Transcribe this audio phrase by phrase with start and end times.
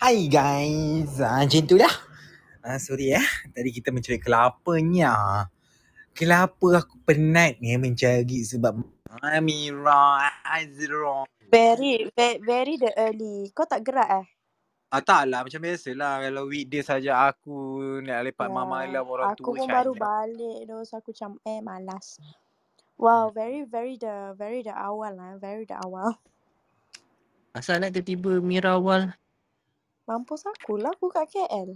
[0.00, 1.92] Hai guys, ah, macam tu lah.
[2.64, 5.44] Ah, sorry eh, tadi kita mencari kelapanya.
[6.16, 8.80] Kelapa aku penat ni mencari sebab
[9.20, 11.28] Amira Azra.
[11.52, 13.52] Very, very, very the early.
[13.52, 14.26] Kau tak gerak eh?
[14.88, 16.24] Ah, tak lah, macam biasa lah.
[16.24, 18.64] Kalau weekday saja aku nak lepak yeah.
[18.64, 20.04] malam orang aku tua pun baru saya.
[20.04, 20.76] balik tu.
[20.88, 22.16] So aku macam eh malas.
[22.96, 25.36] Wow, very, very the, very the awal lah.
[25.36, 26.16] Very the awal.
[27.52, 29.12] Asal nak tiba-tiba Mira awal?
[30.12, 30.92] Mampus aku lah.
[30.92, 31.72] Aku kat KL.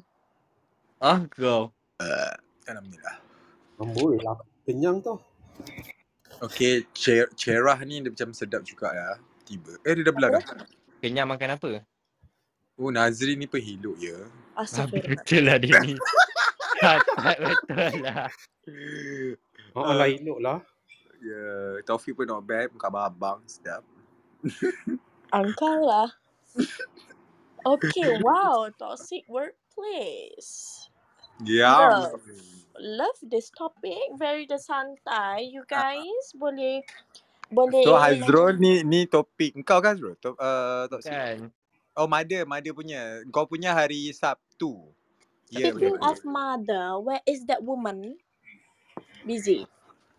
[1.00, 1.72] Ah kau.
[1.96, 2.34] Uh,
[2.68, 3.16] Alhamdulillah.
[3.80, 4.36] Amboi lah.
[4.68, 5.16] Kenyang tau.
[6.44, 9.16] Okay, cer- cerah ni dia macam sedap juga lah.
[9.48, 9.72] Tiba.
[9.88, 10.44] Eh, dia dah belah dah.
[11.00, 11.80] Kenyang makan apa?
[12.76, 14.28] Oh, Nazri ni pehiluk ya.
[14.52, 15.16] Ah, Astagfirullah.
[15.16, 15.96] betul lah dia ni.
[16.84, 17.00] tak,
[17.40, 18.28] betul lah.
[19.72, 20.58] Oh, lah elok lah.
[21.24, 22.68] Ya, yeah, Taufik pun not bad.
[22.68, 23.80] Muka abang sedap.
[25.32, 26.12] Angkau lah.
[27.66, 28.70] Okay, wow.
[28.78, 30.86] Toxic workplace.
[31.42, 32.06] Ya.
[32.06, 32.22] Love.
[32.78, 34.14] Love this topic.
[34.14, 35.50] Very the santai.
[35.50, 36.86] You guys boleh
[37.50, 40.14] boleh So Hazrul ni ni topik kau kan Hazrul?
[40.22, 41.10] Top, uh, toxic.
[41.10, 41.50] Kan?
[41.96, 43.24] Oh, Mother, Mother punya.
[43.32, 44.92] Kau punya hari Sabtu.
[45.48, 48.18] Ya, Speaking of mother, where is that woman?
[49.22, 49.62] Busy.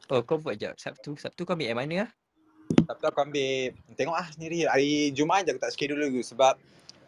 [0.07, 0.79] Oh kau buat jap.
[0.79, 1.19] Sabtu.
[1.19, 2.09] Sabtu kau ambil yang mana lah?
[2.87, 3.75] Sabtu aku ambil.
[3.99, 4.63] Tengok ah sendiri.
[4.67, 6.55] Hari Jumaat je aku tak schedule dulu sebab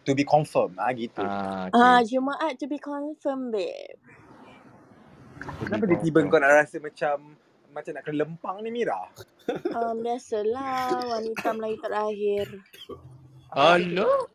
[0.09, 1.23] to be confirm ah gitu.
[1.23, 2.05] Ah, Ah, okay.
[2.05, 4.01] Jumaat to be confirmed, babe.
[5.63, 7.37] Kenapa dia tiba kau nak rasa macam
[7.71, 8.99] macam nak kena lempang ni Mira?
[9.73, 12.47] Um, biasalah wanita Melayu terakhir.
[13.53, 14.29] Hello?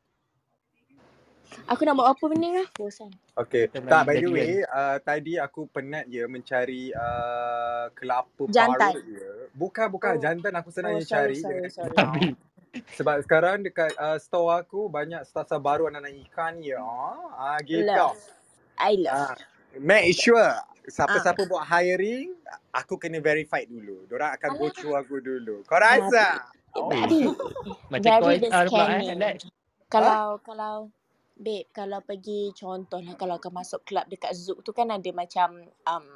[1.70, 2.68] Aku nak buat apa benda lah?
[2.76, 3.12] Bosan.
[3.34, 3.70] Okay.
[3.70, 8.94] Tak, by the way, uh, tadi aku penat je mencari uh, kelapa Jantan.
[8.94, 9.26] parut je.
[9.54, 10.14] Bukan, bukan.
[10.14, 10.20] Oh.
[10.20, 11.40] Jantan aku senang Oh, je sorry, cari.
[11.40, 11.96] sorry, sorry.
[12.98, 16.82] Sebab sekarang dekat uh, store aku banyak stasa baru anak-anak ikan ya.
[17.38, 17.86] Ah, gitu.
[17.86, 18.18] Love.
[18.78, 19.30] I love.
[19.30, 19.36] Ah,
[19.78, 20.42] make sure
[20.88, 22.34] siapa-siapa buat hiring,
[22.74, 24.04] aku kena verified dulu.
[24.08, 25.64] Diorang akan go through aku dulu.
[25.64, 26.44] Kau rasa?
[26.76, 26.90] Oh.
[27.92, 28.68] Macam kau HR pula eh.
[28.68, 29.10] scamming.
[29.16, 29.38] Alex.
[29.88, 30.74] Kalau, kalau,
[31.38, 35.70] babe, kalau pergi contoh lah, kalau kau masuk club dekat Zouk tu kan ada macam,
[35.86, 36.06] um,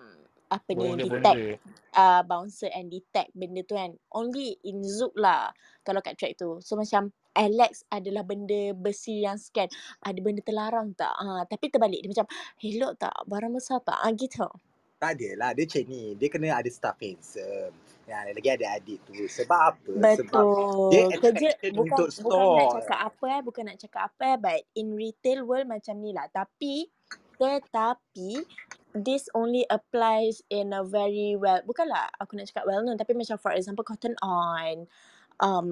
[0.49, 1.61] apa ni, detect
[1.93, 3.93] uh, bouncer and detect benda tu kan.
[4.13, 5.53] Only in Zouk lah
[5.85, 6.61] kalau kat track tu.
[6.65, 9.71] So macam Alex adalah benda besi yang scan.
[10.03, 11.15] Ada benda terlarang tak?
[11.15, 12.03] Ha, tapi terbalik.
[12.03, 12.27] Dia macam,
[12.59, 13.15] elok tak?
[13.31, 13.95] Barang besar tak?
[13.95, 14.51] Ha, gitu.
[14.99, 15.51] Tak ada lah.
[15.55, 16.19] Dia macam ni.
[16.19, 17.71] Dia kena ada staff handsome.
[18.11, 19.31] Ya, lagi ada adik tu.
[19.31, 19.93] Sebab apa?
[20.19, 20.91] Sebab Betul.
[20.91, 22.75] dia Kerja bukan untuk bukan nak store.
[22.81, 26.27] cakap apa eh, bukan nak cakap apa eh, but in retail world macam ni lah.
[26.33, 26.89] Tapi
[27.39, 28.43] tetapi
[28.95, 33.39] this only applies in a very well bukanlah aku nak cakap well known tapi macam
[33.39, 34.87] for example Cotton On
[35.41, 35.69] um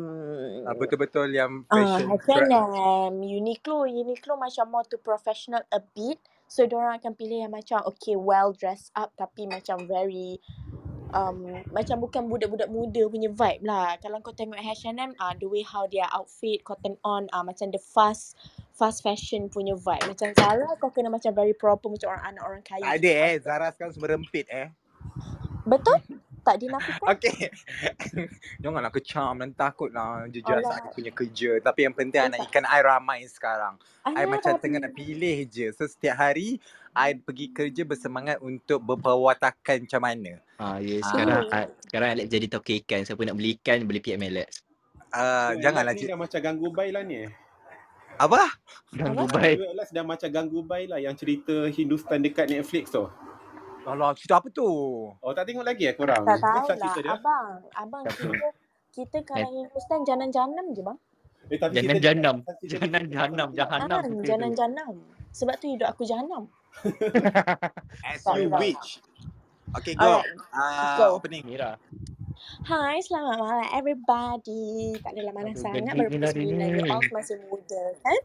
[0.66, 2.54] Ah, betul-betul yang Ah, fashion brand.
[2.70, 6.22] H&M, Uniqlo, Uniqlo macam more to professional a bit.
[6.46, 10.38] So, diorang akan pilih yang macam okay, well dressed up tapi macam very
[11.14, 13.98] um macam bukan budak-budak muda punya vibe lah.
[13.98, 17.82] Kalau kau tengok H&M, ah the way how their outfit, Cotton On, ah macam the
[17.82, 18.38] fast
[18.76, 20.04] fast fashion punya vibe.
[20.06, 22.84] Macam Zara kau kena macam very proper macam orang anak orang kaya.
[22.86, 23.34] Ada eh.
[23.40, 24.68] Zara sekarang semua rempit eh.
[25.64, 25.98] Betul?
[26.40, 27.10] Tak dinafikan?
[27.10, 27.50] Okay.
[28.62, 30.78] Janganlah kecam dan takut lah jejak Alah.
[30.78, 31.58] saya punya kerja.
[31.58, 33.74] Tapi yang penting Eh, anak ikan I ramai sekarang.
[34.04, 35.74] I Alah, macam tapi tengah nak pilih je.
[35.74, 36.62] So setiap hari
[36.94, 40.38] I pergi kerja bersemangat untuk berperwatakan macam mana.
[40.56, 41.08] Ah, ya, Ah.
[41.10, 43.02] sekarang ah, sekarang Alex jadi tokek ikan.
[43.02, 44.62] Siapa nak beli ikan boleh PM Alex.
[45.08, 46.08] Uh, So, janganlah Alex ni cik.
[46.08, 47.30] dah macam ganggu bay lah ni eh.
[48.16, 48.42] Apa?
[48.96, 49.56] Ganggu baik.
[49.76, 53.04] Alex dah macam ganggu bay lah yang cerita Hindustan dekat Netflix tu.
[53.86, 54.66] Alah, cerita apa tu?
[55.14, 56.26] Oh tak tengok lagi eh korang?
[56.26, 57.14] tak tahu lah.
[57.14, 58.48] Abang, abang kita
[58.90, 60.98] kita kalau Hindustan janan-janam je bang.
[61.46, 62.42] Eh tapi jahanam.
[62.66, 63.46] jahanam.
[63.52, 63.60] pula.
[63.62, 64.26] Jahanam Kan, cerita tu.
[64.26, 64.92] janan-janam.
[65.30, 66.48] Sebab tu hidup aku jahanam.
[68.02, 68.58] As you tak.
[68.58, 68.88] wish.
[69.76, 70.24] Okay, go.
[70.50, 71.06] Uh, go.
[71.20, 71.44] opening.
[71.44, 71.76] Mira.
[72.36, 74.92] Hai, selamat malam everybody.
[75.00, 76.90] Tak adalah mana Aduh, sangat, geli baru pula pukul dia 9 year ni.
[76.92, 78.18] old masih muda kan.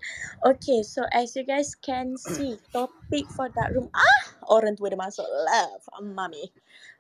[0.52, 3.88] Okay, so as you guys can see, topic for that room.
[3.96, 4.22] Ah,
[4.52, 5.24] orang tua dah masuk.
[5.24, 6.52] Love, mommy.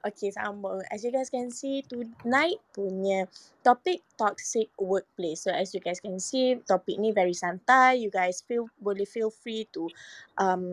[0.02, 0.82] Okay, sambung.
[0.90, 3.30] As you guys can see, tonight punya
[3.62, 5.46] topik toxic workplace.
[5.46, 8.02] So as you guys can see, topik ni very santai.
[8.02, 9.94] You guys feel boleh feel free to
[10.42, 10.66] um,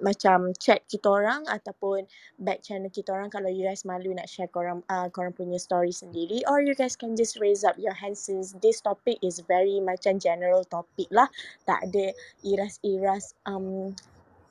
[0.00, 2.08] macam chat kita orang ataupun
[2.40, 5.92] back channel kita orang kalau you guys malu nak share korang uh, korang punya story
[5.92, 9.84] sendiri or you guys can just raise up your hands since this topic is very
[9.84, 11.28] macam general topic lah
[11.68, 13.92] tak ada iras-iras um,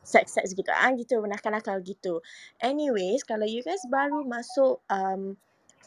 [0.02, 2.20] sex-sex gitu ah gitu nakal-nakal gitu.
[2.62, 5.38] Anyways kalau you guys baru masuk um,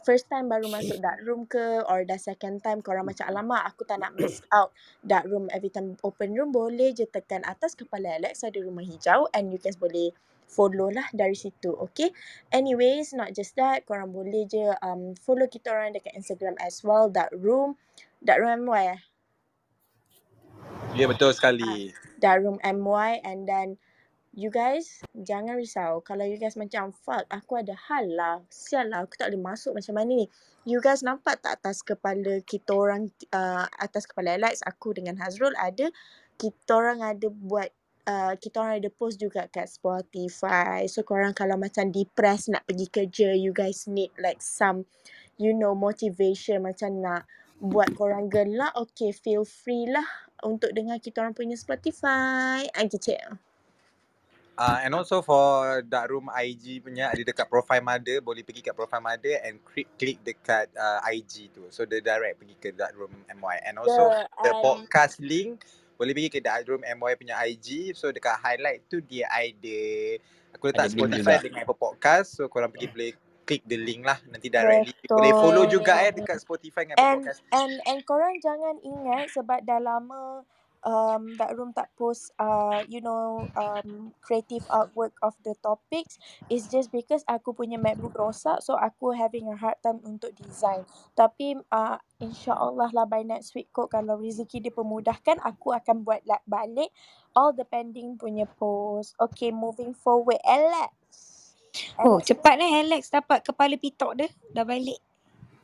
[0.05, 3.83] first time baru masuk dark room ke or dah second time korang macam alamak aku
[3.89, 4.69] tak nak miss out
[5.01, 9.25] dark room every time open room boleh je tekan atas kepala Alex ada rumah hijau
[9.33, 10.13] and you guys boleh
[10.45, 11.73] follow lah dari situ.
[11.89, 12.13] Okay?
[12.53, 17.09] Anyways not just that korang boleh je um, follow kita orang dekat Instagram as well
[17.09, 17.75] dark room.
[18.21, 19.01] Dark room MY
[20.95, 21.91] Ya betul sekali.
[22.21, 23.77] dark room MY and then
[24.35, 29.07] you guys jangan risau kalau you guys macam fuck aku ada hal lah sial lah
[29.07, 30.27] aku tak boleh masuk macam mana ni
[30.67, 35.55] you guys nampak tak atas kepala kita orang uh, atas kepala Alex aku dengan Hazrul
[35.55, 35.87] ada
[36.35, 37.71] kita orang ada buat
[38.05, 40.85] Uh, kita orang ada post juga kat Spotify.
[40.85, 44.85] So korang kalau macam depressed nak pergi kerja, you guys need like some
[45.41, 47.25] you know motivation macam nak
[47.57, 50.05] buat korang gelak, okay feel free lah
[50.45, 52.69] untuk dengar kita orang punya Spotify.
[52.77, 53.17] Ah gitu.
[54.55, 58.71] Uh, and also for Dark Room IG punya ada dekat profile mother boleh pergi kat
[58.71, 61.67] profile mother and click click dekat uh, IG tu.
[61.75, 64.15] So dia direct pergi ke Dark Room MY and also
[64.47, 65.59] the and- podcast link
[65.99, 69.79] boleh pergi ke Dark Room MY punya IG so dekat highlight tu dia ada
[70.55, 72.39] aku letak Ada Spotify dengan Apple Podcast.
[72.39, 73.11] So korang pergi boleh
[73.45, 74.95] klik the link lah nanti directly.
[75.03, 75.19] Betul.
[75.19, 77.39] boleh follow juga eh dekat Spotify dengan Apple And Podcast.
[77.51, 80.47] and and korang jangan ingat sebab dah lama
[80.85, 86.69] um Dark Room tak post uh you know um creative artwork of the topics is
[86.69, 90.85] just because aku punya MacBook rosak so aku having a hard time untuk design.
[91.17, 96.21] Tapi uh insyaallah lah by next week kot kalau rezeki dia pemudahkan aku akan buat
[96.29, 96.93] like balik
[97.33, 99.17] all the pending punya post.
[99.19, 100.39] Okay, moving forward.
[100.45, 100.93] Alex.
[101.99, 104.29] Oh, cepat eh Alex dapat kepala pitok dia.
[104.55, 105.01] Dah balik.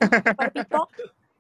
[0.02, 0.90] kepala pitok.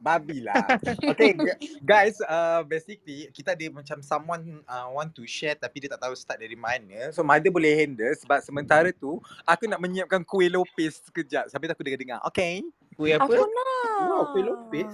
[0.02, 0.58] Babi lah.
[1.14, 5.94] Okay gu- guys, uh, basically kita ada macam someone uh, want to share tapi dia
[5.94, 7.14] tak tahu start dari mana.
[7.14, 11.86] So Mother boleh handle sebab sementara tu aku nak menyiapkan kuih lopis sekejap sampai aku
[11.86, 12.20] dengar-dengar.
[12.26, 12.66] Okay.
[12.98, 13.30] Kuih apa?
[13.30, 14.02] Aku nak.
[14.10, 14.92] Wow, kuih lopis.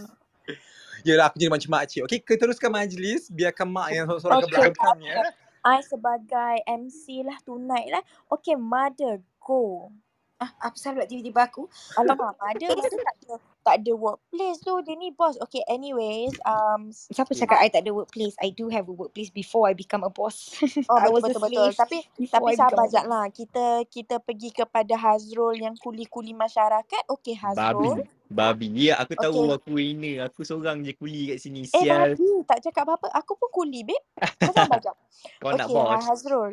[1.07, 2.03] Yelah aku jadi macam makcik.
[2.03, 3.31] Okay, kita teruskan majlis.
[3.31, 4.75] Biarkan mak yang sorang ke Okay.
[4.75, 5.23] belakang ya.
[5.63, 8.03] I sebagai MC lah tonight lah.
[8.31, 9.91] Okay, mother, go.
[10.37, 11.65] Ah, apa salah buat tiba-tiba aku?
[11.97, 13.33] Alamak, mother, mother tak ada,
[13.65, 14.73] tak ada workplace tu.
[14.85, 15.33] Dia ni boss.
[15.41, 16.37] Okay, anyways.
[16.45, 18.37] Um, Siapa cakap I tak ada workplace?
[18.37, 20.53] I do have a workplace before I become a boss.
[20.93, 21.73] oh, I was betul, a betul, betul.
[21.73, 21.97] slave Tapi,
[22.29, 23.25] tapi sabar become a jap lah.
[23.33, 27.03] Kita, kita pergi kepada Hazrul yang kuli-kuli masyarakat.
[27.09, 28.05] Okay, Hazrul.
[28.05, 28.15] Babi.
[28.29, 28.67] Babi.
[28.93, 29.57] Ya, aku tahu Okay.
[29.57, 30.15] aku winner.
[30.29, 31.65] Aku seorang je kuli kat sini.
[31.65, 32.13] Eh, Sial.
[32.13, 32.45] babi.
[32.45, 33.09] Tak cakap apa-apa.
[33.25, 33.97] Aku pun kuli, babe.
[34.37, 34.93] Kau sabar jap.
[35.41, 35.97] Kau nak Okay, bos.
[35.97, 36.51] uh, Hazrul.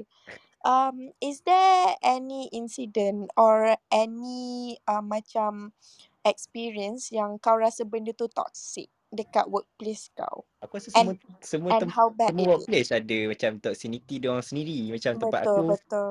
[0.64, 5.76] Um, is there any incident or any uh, macam
[6.24, 10.48] experience yang kau rasa benda tu toxic dekat workplace kau?
[10.64, 12.56] Aku rasa And semua semua and tem- how bad semua it is?
[12.56, 14.78] workplace ada macam toxicity dia orang sendiri.
[14.88, 16.10] Macam tempat Betul, aku, betul.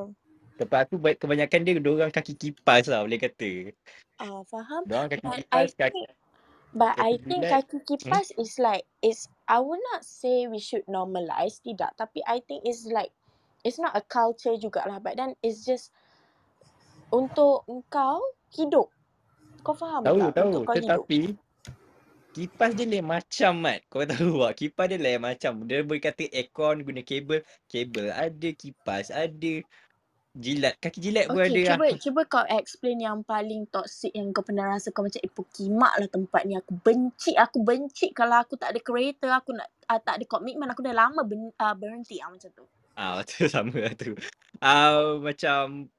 [0.61, 3.51] tempat aku kebanyakan dia orang kaki kipas lah boleh kata.
[4.21, 4.85] Uh, faham?
[4.85, 6.09] Dia kaki But I kipas, kaki think
[6.73, 7.51] But I kaki think jilat.
[7.53, 12.41] kaki kipas is like is I would not say we should normalize tidak tapi I
[12.45, 13.13] think it's like
[13.63, 15.89] it's not a culture jugalah but then it's just
[17.13, 18.17] untuk engkau
[18.57, 18.89] hidup.
[19.61, 20.33] Kau faham Tahu, tak?
[20.33, 20.49] tahu.
[20.49, 21.05] Untuk kau hidup.
[21.05, 21.21] Tetapi
[22.33, 23.79] kipas dia lain macam mat.
[23.87, 24.53] Kau tahu tak?
[24.57, 25.51] Kipas dia lain macam.
[25.69, 27.45] Dia boleh kata aircon guna kabel.
[27.69, 29.53] Kabel ada, kipas ada.
[30.33, 31.77] Jilat, kaki jilat pun Okay, ada.
[31.77, 35.29] cuba Aku, cuba kau explain yang paling toxic yang kau pernah rasa kau macam eh
[35.29, 36.57] pukimak lah tempat ni.
[36.57, 40.65] Aku benci, aku benci kalau aku tak ada kereta, aku nak uh, tak ada komitmen,
[40.73, 42.65] aku dah lama ben, uh, berhenti ah macam tu.
[42.97, 44.13] Ah, tu sama lah tu.
[44.61, 45.89] Ah, macam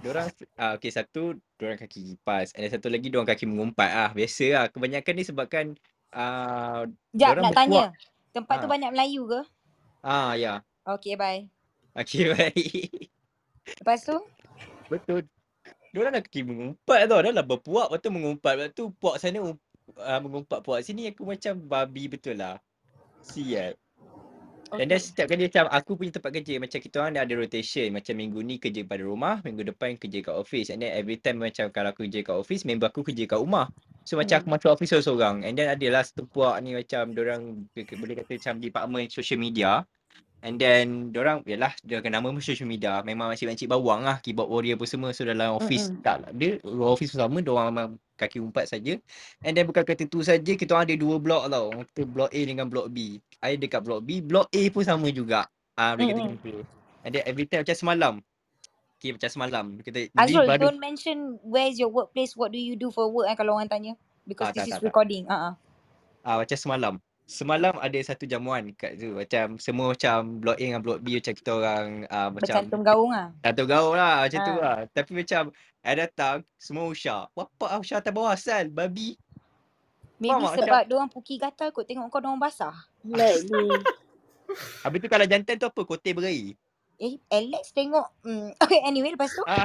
[0.00, 3.90] Diorang ah, okay satu diorang kaki kipas and then satu lagi diorang kaki mengumpat.
[3.92, 4.64] Ah biasa lah.
[4.72, 5.64] Kebanyakan ni sebabkan
[6.08, 7.92] ah Jap, diorang nak tanya.
[7.92, 8.72] berkuak Tempat tu ah.
[8.72, 9.40] banyak Melayu ke?
[10.00, 10.64] ah ya.
[10.88, 11.44] Okay, bye.
[11.92, 13.12] okay baik
[13.84, 14.16] Lepas tu?
[14.88, 15.28] betul.
[15.92, 17.20] Diorang dah kaki mengumpat tau.
[17.20, 18.52] Dah lah berpuak lepas tu mengumpat.
[18.56, 19.52] Lepas tu puak sana
[20.00, 21.12] ah, mengumpat puak sini.
[21.12, 22.56] Aku macam babi betul lah
[24.78, 25.02] Dan then Okay.
[25.02, 27.88] setiap kali macam aku punya tempat kerja macam kita orang dah ada rotation.
[27.94, 30.68] Macam minggu ni kerja pada rumah, minggu depan kerja kat office.
[30.72, 33.68] And then every time macam kalau aku kerja kat office, member aku kerja kat rumah.
[34.06, 34.54] So macam aku Hmm.
[34.54, 35.36] masuk office seorang-seorang.
[35.46, 37.42] And then adalah satu puak ni macam orang
[37.76, 39.84] boleh kata macam department social media.
[40.40, 43.04] And then orang yalah dia akan nama pun social media.
[43.04, 45.12] Memang makcik-makcik bawang lah, keyboard warrior pun semua.
[45.12, 46.00] So dalam office Mm-mm.
[46.00, 46.30] tak lah.
[46.32, 48.96] Dia office sama, dia orang memang kaki umpat saja.
[49.44, 51.68] And then bukan kata tu saja, kita orang ada dua blok tau.
[51.92, 53.20] Kita blok A dengan blok B.
[53.44, 55.44] I dekat blok B, blok A pun sama juga.
[55.76, 56.36] Ah, kata Mm-mm.
[56.36, 56.64] macam tu.
[57.04, 58.14] And then every time macam semalam.
[59.00, 59.64] Okay, macam semalam.
[59.80, 63.28] Kita Azrul, baru don't mention where is your workplace, what do you do for work
[63.28, 63.92] eh, kalau orang tanya.
[63.96, 64.88] ah Because tak this is tak tak.
[64.92, 65.24] recording.
[65.28, 65.54] Ah, uh
[66.20, 66.94] Ah macam semalam.
[67.30, 69.14] Semalam ada satu jamuan kat tu.
[69.14, 73.14] Macam semua macam blok A dengan blok B macam kita orang uh, macam Bercantum gaung
[73.14, 73.30] ah.
[73.46, 74.58] satu gaul lah macam tu Ha.
[74.58, 74.78] lah.
[74.90, 75.42] Tapi macam
[75.80, 77.30] I datang semua usah.
[77.38, 79.14] Bapak ah usah atas bawah asal babi.
[80.18, 80.50] Maybe Faham tak?
[80.50, 82.74] Macam sebab diorang puki gatal kot tengok kau diorang basah.
[83.06, 83.70] Maybe.
[84.84, 85.80] habis tu kalau jantan tu apa?
[85.86, 86.58] Kote berair.
[87.00, 88.10] Eh, Alex tengok.
[88.26, 88.52] Hmm.
[88.66, 89.40] Okay, anyway, lepas tu.
[89.48, 89.64] Ah.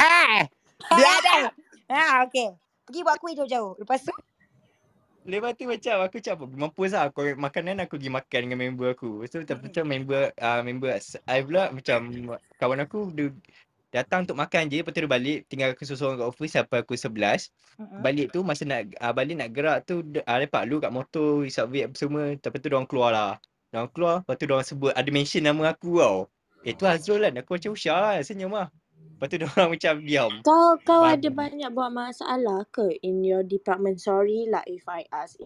[0.00, 0.42] ha!
[0.90, 1.42] Biar dah.
[1.86, 2.50] Ha, okay.
[2.82, 3.78] Pergi buat kuih jauh-jauh.
[3.78, 4.10] Lepas tu.
[5.26, 6.44] Lepas tu macam aku macam apa?
[6.54, 7.02] Mampus lah.
[7.10, 9.26] Aku makanan aku pergi makan dengan member aku.
[9.26, 9.66] So macam, Mm-mm.
[9.66, 10.90] macam member uh, member
[11.26, 11.98] I pula macam
[12.62, 13.34] kawan aku dia
[13.90, 14.86] datang untuk makan je.
[14.86, 15.38] Lepas tu dia balik.
[15.50, 17.10] Tinggal aku seorang kat office sampai aku 11.
[17.10, 18.00] Mm-mm.
[18.06, 21.90] Balik tu masa nak uh, balik nak gerak tu uh, lepak lu kat motor, subway
[21.90, 22.38] apa semua.
[22.38, 23.32] Lepas tu diorang keluar lah.
[23.74, 24.16] Diorang keluar.
[24.22, 26.30] Lepas tu diorang sebut ada mention nama aku tau.
[26.62, 27.34] Eh tu Azrul kan.
[27.42, 28.14] Aku macam usah lah.
[28.22, 28.70] Senyum lah.
[29.16, 30.32] Lepas tu diorang macam diam.
[30.44, 31.16] Kau kau Babi.
[31.16, 33.96] ada banyak buat masalah ke in your department?
[33.96, 35.40] Sorry lah if I ask.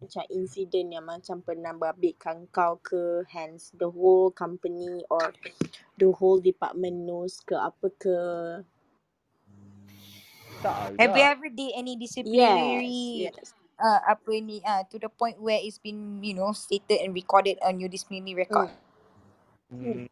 [0.00, 5.36] Macam insiden yang macam pernah berbabitkan kau ke hence the whole company or
[6.00, 8.16] the whole department knows ke apa ke?
[10.64, 13.52] Tak Have you ever did any Yes, disciplinary yes.
[13.76, 17.60] uh, apa ni uh, to the point where it's been you know stated and recorded
[17.60, 18.72] on your disciplinary record?
[19.68, 20.00] Hmm.
[20.00, 20.08] Hmm.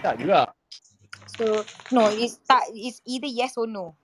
[0.00, 0.50] Tak juga.
[1.36, 3.94] So No, it's tak it's either yes or no.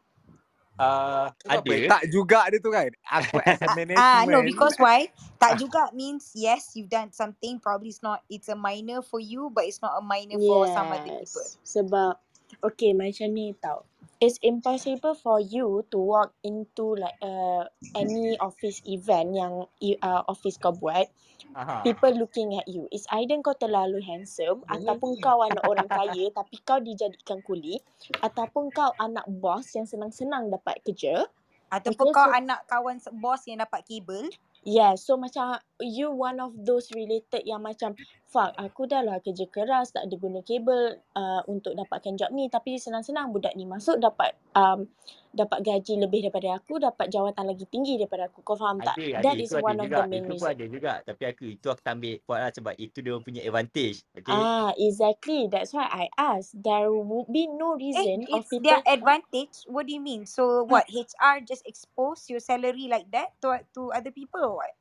[0.80, 1.62] Uh, Apa?
[1.62, 2.00] ada.
[2.00, 2.88] Tak juga dia tu kan.
[3.04, 4.00] Aku as a management.
[4.09, 5.06] Ah, no, because why?
[5.37, 7.61] Tak juga means yes, you've done something.
[7.61, 8.25] Probably it's not.
[8.32, 11.44] It's a minor for you, but it's not a minor for some other people.
[11.44, 11.61] Yes.
[11.62, 12.16] Sebab
[12.64, 13.85] okay macam ni tau.
[14.23, 17.67] It's impossible for you to walk into like uh,
[17.99, 19.67] any office event yang
[19.99, 21.11] uh, office kau buat.
[21.59, 21.83] Aha.
[21.83, 22.87] People looking at you.
[22.95, 27.83] It's either kau terlalu handsome ataupun kau anak orang kaya tapi kau dijadikan kuli
[28.23, 31.26] ataupun kau anak bos yang senang-senang dapat kerja.
[31.75, 34.31] Ataupun Okay, kau so- anak kawan bos yang dapat kabel.
[34.62, 37.95] Yeah, so macam you one of those related yang macam
[38.27, 42.49] fuck aku dah lah kerja keras tak ada guna kabel uh, untuk dapatkan job ni
[42.49, 44.89] tapi senang-senang budak ni masuk dapat um,
[45.33, 49.21] dapat gaji lebih daripada aku dapat jawatan lagi tinggi daripada aku kau faham tak Ada,
[49.21, 49.25] ada.
[49.25, 49.97] that Itu is ada one of juga.
[49.97, 50.93] the main Itu reason ada juga.
[51.05, 54.05] Tapi aku, itu aku tak ambil point lah sebab itu dia punya advantage.
[54.17, 54.33] Okay.
[54.33, 58.62] ah exactly that's why I ask there would be no Eh, reason of it's people
[58.65, 59.65] their advantage.
[59.69, 60.27] What do you mean?
[60.27, 60.87] So what?
[60.91, 64.73] HR just expose your salary like that to to other people or what?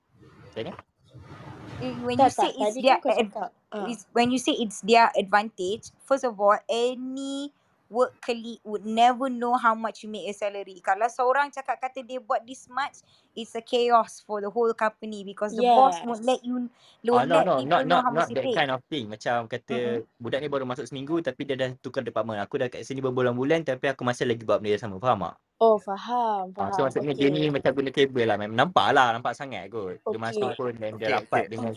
[0.56, 0.76] Macam
[1.82, 2.48] Eh, When you tak.
[2.48, 6.24] say tak it's their kan ad- cakap is when you say it's their advantage, first
[6.24, 7.54] of all, any
[7.92, 10.80] work colleague would never know how much you make a salary.
[10.80, 13.04] Kalau seorang cakap kata dia buat this much,
[13.36, 16.72] it's a chaos for the whole company because the boss won't yes let you
[17.12, 18.56] Oh, won't no, let no, people not know not how not much you that pay.
[18.56, 19.12] kind of thing.
[19.12, 20.08] Macam kata Mm-mm.
[20.18, 22.40] budak ni baru masuk seminggu tapi dia dah tukar department.
[22.40, 24.98] Aku dah kat sini berbulan-bulan tapi aku masih lagi buat benda yang sama.
[24.98, 25.36] Faham tak?
[25.62, 28.38] oh faham Ah, so faham maksudnya dia ni okay macam guna kabel lah.
[28.40, 29.08] Memang nampak lah.
[29.16, 30.00] Nampak sangat kot.
[30.08, 31.52] Dia masuk okay pun dan dia Okay, rapat okay.
[31.52, 31.74] dengan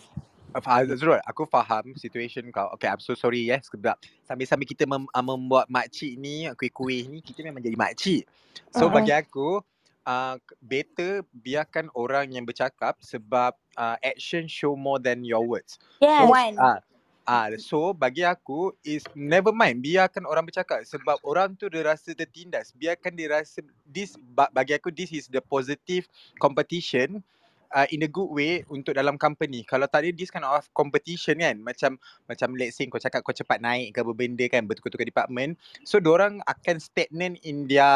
[0.62, 2.70] Azrul, aku faham situation kau.
[2.78, 3.66] Okay, I'm so sorry yes.
[3.74, 8.22] Sebab sambil-sambil kita mem, uh, membuat makcik ni, kuih-kuih ni, kita memang jadi makcik.
[8.70, 9.02] So uh-uh.
[9.02, 9.58] bagi aku,
[10.06, 15.80] uh, better biarkan orang yang bercakap sebab uh, action show more than your words.
[15.98, 16.56] So, yes One.
[16.60, 16.78] ah,
[17.26, 22.14] ah, so bagi aku is never mind biarkan orang bercakap sebab orang tu dia rasa
[22.14, 22.70] tertindas.
[22.76, 26.06] Biarkan dia rasa this ba- bagi aku this is the positive
[26.38, 27.24] competition
[27.72, 29.64] uh, in a good way untuk dalam company.
[29.64, 31.96] Kalau tak ada this kind of competition kan macam
[32.28, 35.56] macam let's say kau cakap kau cepat naik ke apa benda kan bertukar-tukar department.
[35.88, 37.86] So orang akan stagnant in their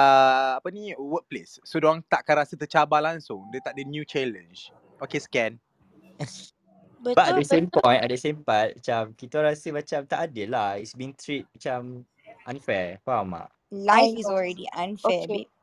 [0.58, 1.60] apa ni workplace.
[1.66, 3.44] So orang tak akan rasa tercabar langsung.
[3.52, 4.72] Dia tak ada new challenge.
[5.02, 5.60] Okay scan.
[6.98, 10.00] But at betul the same betul point, at the same part, macam kita rasa macam
[10.10, 10.82] tak adil lah.
[10.82, 12.02] It's being treat macam
[12.42, 12.98] unfair.
[13.06, 13.54] Faham tak?
[13.70, 15.57] Life is already unfair, okay babe.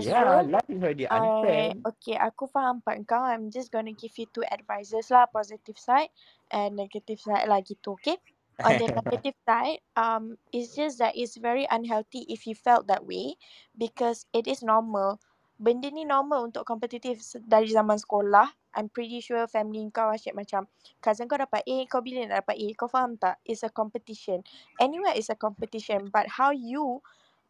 [0.00, 1.76] Yeah, Hazrul life is already unfair.
[1.76, 3.20] I okay, aku faham part kau.
[3.20, 6.08] I'm just gonna give you two advices lah, positive side
[6.48, 8.16] and negative side lah gitu, okay?
[8.64, 13.04] On the negative side, um, it's just that it's very unhealthy if you felt that
[13.04, 13.36] way
[13.76, 15.20] because it is normal.
[15.60, 18.50] Benda ni normal untuk kompetitif dari zaman sekolah.
[18.74, 20.66] I'm pretty sure family kau asyik macam
[20.98, 22.66] cousin kau dapat A, kau bila nak dapat A.
[22.74, 23.38] Kau faham tak?
[23.46, 24.42] It's a competition.
[24.82, 26.98] Anywhere is a competition but how you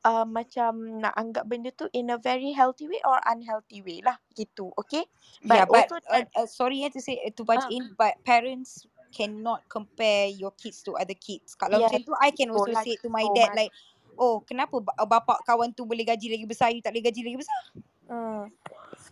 [0.05, 4.21] uh, macam nak anggap benda tu in a very healthy way or unhealthy way lah
[4.37, 5.09] gitu okay
[5.45, 7.93] Yeah, but but also uh, uh, sorry eh to say uh, to budge ah in,
[7.97, 11.53] but parents cannot compare your kids to other kids.
[11.55, 13.73] Kalau yeah macam tu, I can also sekolah say to my so dad much like,
[14.17, 17.39] oh kenapa uh, bapak kawan tu boleh gaji lagi besar, you tak boleh gaji lagi
[17.45, 17.61] besar?
[18.09, 18.41] hmm.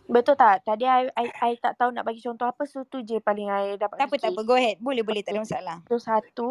[0.09, 3.21] betul tak tadi I, I, I tak tahu nak bagi contoh apa so tu je
[3.21, 4.41] paling I dapat Tak apa, tak apa.
[4.43, 4.77] Go ahead.
[4.81, 5.21] Boleh, boleh.
[5.23, 5.77] Tak ada masalah.
[5.85, 6.49] tu satu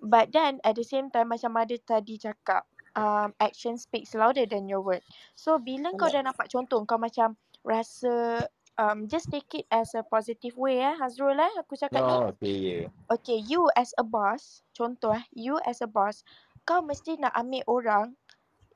[0.00, 4.66] but then at the same time macam ada tadi cakap um, action speaks louder than
[4.66, 5.04] your word
[5.36, 8.42] so bila kau dah nampak contoh kau macam rasa
[8.78, 12.12] um, just take it as a positive way eh Hazrul eh aku cakap ni.
[12.12, 12.78] Oh, okay, ya.
[13.10, 16.22] Okay, you as a boss, contoh eh, you as a boss,
[16.68, 18.06] kau mesti nak ambil orang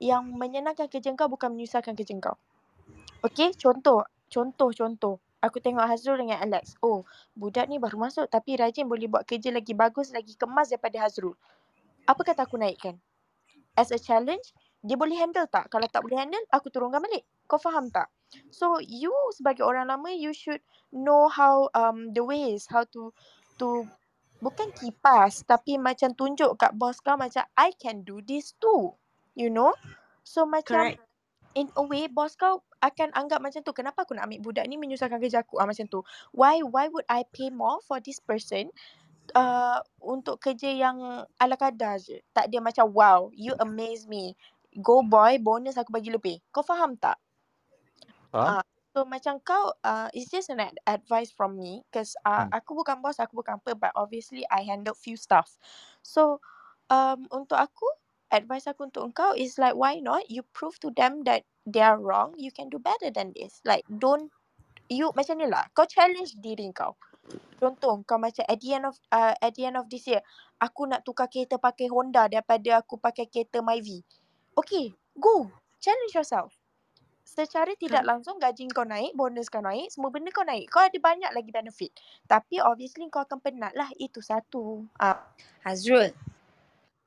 [0.01, 2.37] yang menyenangkan kerja kau bukan menyusahkan kerja kau.
[3.21, 5.17] Okay, contoh, contoh, contoh.
[5.41, 6.77] Aku tengok Hazrul dengan Alex.
[6.85, 11.05] Oh, budak ni baru masuk tapi rajin boleh buat kerja lagi bagus, lagi kemas daripada
[11.05, 11.33] Hazrul.
[12.05, 13.01] Apa kata aku naikkan?
[13.81, 14.53] As a challenge,
[14.85, 15.73] dia boleh handle tak?
[15.73, 17.25] Kalau tak boleh handle, aku turunkan balik.
[17.49, 18.13] Kau faham tak?
[18.53, 20.61] So, you sebagai orang lama, you should
[20.93, 23.17] know how um the ways, how to
[23.57, 23.89] to
[24.41, 28.97] bukan kipas tapi macam tunjuk kat bos kau macam I can do this too.
[29.37, 29.77] You know?
[30.25, 31.01] So macam Correct.
[31.55, 34.81] in a way bos kau akan anggap macam tu kenapa aku nak ambil budak ni
[34.81, 36.01] menyusahkan kerja aku ah macam tu
[36.33, 38.73] why why would I pay more for this person
[39.35, 42.21] uh, untuk kerja yang ala kadar je.
[42.35, 44.35] Tak dia macam wow you amaze me.
[44.81, 46.39] Go boy bonus aku bagi lebih.
[46.55, 47.19] Kau faham tak?
[48.33, 48.57] Faham?
[48.59, 48.65] Ah,
[48.97, 52.53] so macam kau uh, it's just an ad- advice from me because uh, Hmm.
[52.53, 55.59] aku bukan bos aku bukan apa but obviously I handle few stuff.
[56.03, 56.41] So
[56.91, 57.87] um untuk aku
[58.33, 60.27] advice aku untuk engkau is like why not?
[60.33, 62.35] You prove to them that they are wrong.
[62.41, 63.61] You can do better than this.
[63.67, 64.33] Like don't
[64.91, 65.69] you macam ni lah.
[65.77, 66.97] Kau challenge diri kau
[67.59, 70.23] contoh kau macam at the end of uh, at the end of this year
[70.59, 74.03] aku nak tukar kereta pakai Honda daripada aku pakai kereta Myvi
[74.57, 76.61] okay go challenge yourself
[77.31, 80.67] secara tidak langsung gaji kau naik, bonus kau naik, semua benda kau naik.
[80.67, 81.95] Kau ada banyak lagi benefit.
[82.27, 83.87] Tapi obviously kau akan penat lah.
[84.03, 84.83] Itu satu.
[84.99, 85.31] Ah,
[85.63, 86.11] Hazrul,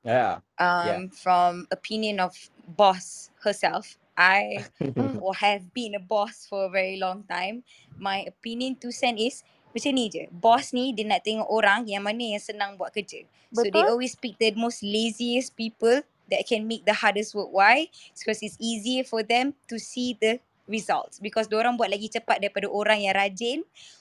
[0.04, 0.44] Ya.
[0.60, 2.36] um, from opinion of
[2.76, 4.68] boss herself, I
[5.16, 7.64] or have been a boss for a very long time.
[7.96, 9.40] My opinion two cent is
[9.74, 10.30] macam ni je.
[10.30, 13.26] Boss ni dia nak tengok orang yang mana yang senang buat kerja.
[13.50, 13.90] So they Betul.
[13.90, 17.50] always pick the most laziest people that can make the hardest work.
[17.50, 17.90] Why?
[18.14, 20.38] It's because it's easier for them to see the
[20.70, 21.18] results.
[21.18, 23.58] Because orang buat lagi cepat daripada orang yang rajin,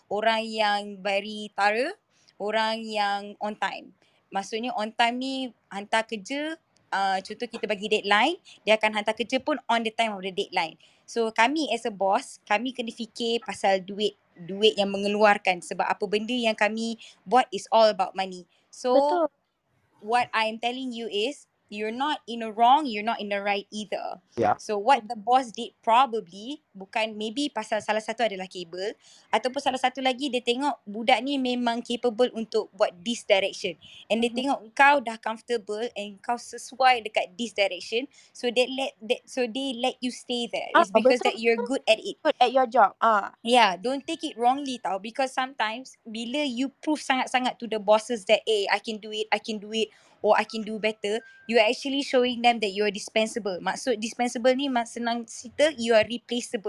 [0.08, 1.98] orang yang very thorough,
[2.38, 3.92] orang yang on time.
[4.30, 5.34] Maksudnya on time ni
[5.70, 6.58] hantar kerja
[6.94, 10.34] uh, contoh kita bagi deadline, dia akan hantar kerja pun on the time of the
[10.34, 10.77] deadline.
[11.03, 16.05] So kami as a boss, kami kena fikir pasal duit duit yang mengeluarkan sebab apa
[16.09, 18.50] benda yang kami buat is all about money.
[18.74, 19.25] So Betul.
[20.01, 23.65] what I'm telling you is you're not in a wrong, you're not in the right
[23.74, 24.22] either.
[24.37, 24.57] Yeah.
[24.57, 28.94] So what the boss did probably bukan maybe pasal salah satu adalah kabel
[29.29, 33.77] ataupun salah satu lagi dia tengok budak ni memang capable untuk buat this direction
[34.09, 34.36] and dia Mhm.
[34.36, 39.46] tengok kau dah comfortable and kau sesuai dekat this direction so they let that so
[39.46, 40.70] they let you stay there.
[40.74, 41.27] Ah, It's because betul.
[41.27, 42.18] that you're good at it.
[42.24, 42.96] Good at your job.
[43.01, 47.75] Ah, Yeah, don't take it wrongly tau because sometimes bila you prove sangat-sangat to the
[47.75, 49.92] bosses that eh I can do it, I can do it
[50.24, 51.20] or I can do better,
[51.51, 53.59] you are actually showing them that you are dispensable.
[53.59, 56.62] Maksud dispensable ni mak senang cerita you are replaceable.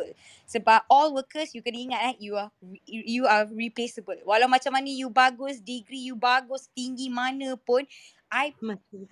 [0.48, 4.18] Sebab all workers you kena ingat eh you are re- you are replaceable.
[4.26, 7.86] Walau macam mana you bagus, degree you bagus, tinggi mana pun
[8.26, 8.50] I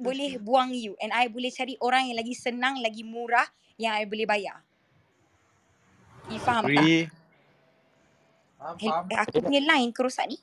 [0.03, 3.47] boleh buang you and I boleh cari orang yang lagi senang, lagi murah
[3.79, 4.59] yang I boleh bayar.
[6.27, 6.75] You faham tak?
[6.75, 7.03] Agree.
[8.59, 9.05] Faham, Hel- faham.
[9.11, 10.39] eh, aku punya line kerosak ni.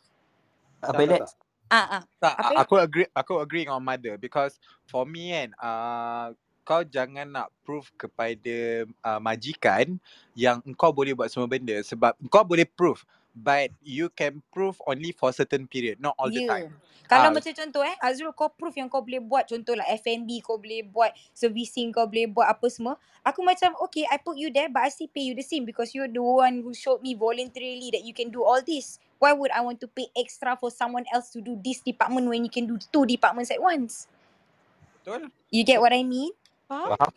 [0.80, 1.32] Apa Tak, tak, tak.
[1.70, 2.04] Ah ah.
[2.20, 2.52] Tak, Apa?
[2.52, 4.60] a- aku agree aku agree dengan mother because
[4.92, 6.36] for me kan uh,
[6.70, 9.98] kau jangan nak prove kepada uh, majikan
[10.38, 13.02] yang engkau boleh buat semua benda sebab kau boleh prove
[13.34, 16.46] but you can prove only for certain period not all the Ya.
[16.46, 16.78] time.
[17.10, 17.34] Kalau Ah.
[17.34, 20.86] macam contoh eh, Azrul kau proof yang kau boleh buat contoh lah F&B kau boleh
[20.86, 23.02] buat, servicing kau boleh buat apa semua.
[23.26, 25.98] Aku macam okay I put you there but I still pay you the same because
[25.98, 29.02] you're the one who showed me voluntarily that you can do all this.
[29.18, 32.46] Why would I want to pay extra for someone else to do this department when
[32.46, 34.06] you can do two departments at once?
[35.02, 35.34] Betul?
[35.50, 36.30] You get what I mean?
[36.70, 37.12] Faham?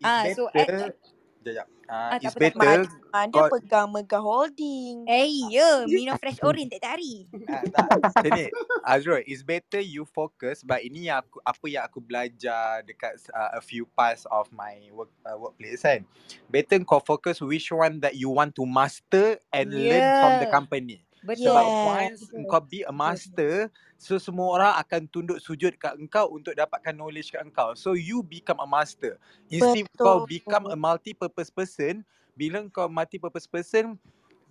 [0.00, 0.90] Ah, so better.
[0.90, 0.98] at-
[1.44, 1.68] Jap, jap.
[1.84, 2.88] Ah, Uh, tak it's better.
[3.12, 5.04] Mana Kau- pegang Mega Holding.
[5.04, 7.28] Eh ya, minum fresh orange tak hari.
[7.44, 8.48] Ah, tak.
[8.80, 13.52] Azrul, it's better you focus but ini yang aku apa yang aku belajar dekat uh,
[13.52, 16.08] a few parts of my work uh, workplace kan.
[16.48, 20.56] Better kau focus which one that you want to master and learn from the Yeah.
[20.56, 20.98] company.
[21.20, 21.52] Betul.
[21.52, 21.84] Sebab Yes.
[21.84, 23.68] once kau be a master,
[24.04, 27.72] so semua orang akan tunduk sujud kat engkau untuk dapatkan knowledge kat engkau.
[27.72, 29.16] So you become a master.
[29.48, 30.28] Instead kau Betul.
[30.28, 32.04] become a multi-purpose person,
[32.36, 33.96] bila kau multi-purpose person,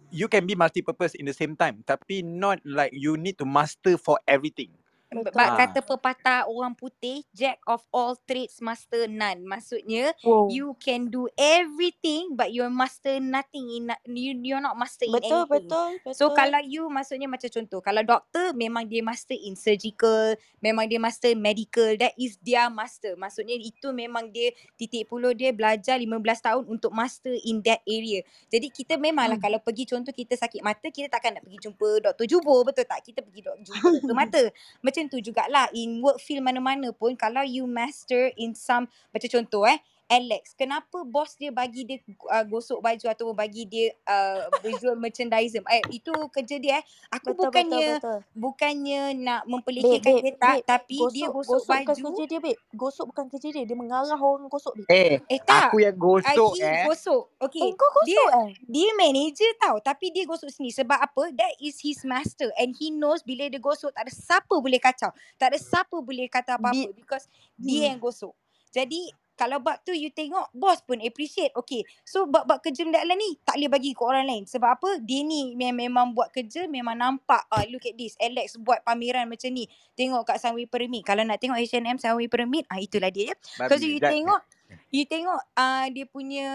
[0.10, 1.86] you can be multi-purpose in the same time.
[1.86, 4.74] Tapi not like you need to master for everything.
[5.16, 5.46] But Betul.
[5.46, 5.58] Ah.
[5.60, 9.44] kata pepatah orang putih, jack of all trades, master none.
[9.44, 10.50] Maksudnya, Wow.
[10.50, 15.46] you can do everything but you're master nothing in you you're not master in Betul,
[15.46, 15.70] anything.
[15.70, 16.14] betul, betul.
[16.14, 20.98] So kalau you maksudnya macam contoh, kalau doktor memang dia master in surgical, memang dia
[20.98, 23.14] master medical, that is dia master.
[23.14, 26.10] Maksudnya itu memang dia titik puluh dia belajar 15
[26.42, 28.22] tahun untuk master in that area.
[28.48, 29.44] Jadi kita memanglah Hmm.
[29.44, 33.04] kalau pergi contoh kita sakit mata, kita takkan nak pergi jumpa doktor jubur, betul tak?
[33.04, 34.44] Kita pergi dok- jumpa doktor mata.
[34.80, 39.68] Macam tu jugalah in work field mana-mana pun kalau you master in some macam contoh
[39.68, 44.94] eh Alex, kenapa bos dia bagi dia uh, gosok baju atau bagi dia uh, visual
[44.94, 45.64] merchandism?
[45.66, 46.84] Eh, itu kerja dia eh.
[47.12, 48.20] Aku Betul, bukannya betul, betul.
[48.36, 49.60] bukannya nak Babe,
[50.06, 50.66] babe, dia tak, babe.
[50.66, 52.04] tapi dia Gosok, gosok, gosok bukan baju.
[52.06, 52.60] kerja dia, babe.
[52.72, 53.64] Gosok bukan kerja dia.
[53.64, 54.88] Dia mengarah orang gosok, babe.
[54.88, 56.86] Eh, Eh tak, aku yang uh, gosok he eh.
[56.86, 57.24] gosok.
[57.26, 58.50] Eh, Okay, kau dia gosok eh?
[58.64, 62.88] dia manager tau tapi dia gosok sendiri sebab apa that is his master and he
[62.90, 66.72] knows bila dia gosok tak ada siapa boleh kacau tak ada siapa boleh kata apa-apa
[66.72, 67.88] Bi- because dia Hmm.
[67.92, 68.34] yang gosok
[68.70, 71.52] jadi kalau bab tu you tengok bos pun appreciate.
[71.58, 74.44] Okay so bab-bab kerja mendalam ni tak boleh bagi ke orang lain.
[74.46, 74.90] Sebab apa?
[75.02, 78.14] Dia ni mem- memang buat kerja memang nampak ah look at this.
[78.22, 79.66] Alex buat pameran macam ni.
[79.94, 81.04] Tengok kat Sunway Pyramid.
[81.06, 83.36] Kalau nak tengok H&M Sunway Pyramid ah itulah dia ya.
[83.66, 84.12] Because Babi, you Zat.
[84.14, 84.42] tengok
[84.90, 86.48] you tengok uh, dia punya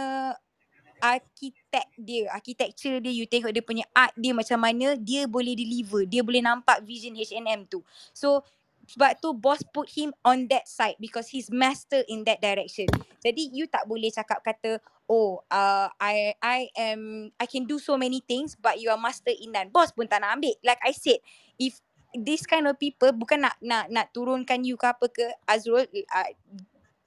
[0.99, 6.05] arkitek dia, architecture dia, you tengok dia punya art dia macam mana, dia boleh deliver,
[6.05, 7.81] dia boleh nampak vision H&M tu.
[8.11, 8.43] So,
[8.88, 12.88] sebab tu boss put him on that side because he's master in that direction.
[13.20, 18.01] Jadi you tak boleh cakap kata, oh, uh, I I am I can do so
[18.01, 19.68] many things but you are master in none.
[19.68, 20.57] Boss pun tak nak ambil.
[20.64, 21.20] Like I said,
[21.61, 21.77] if
[22.16, 26.31] this kind of people bukan nak nak nak turunkan you ke apa ke Azrul, uh,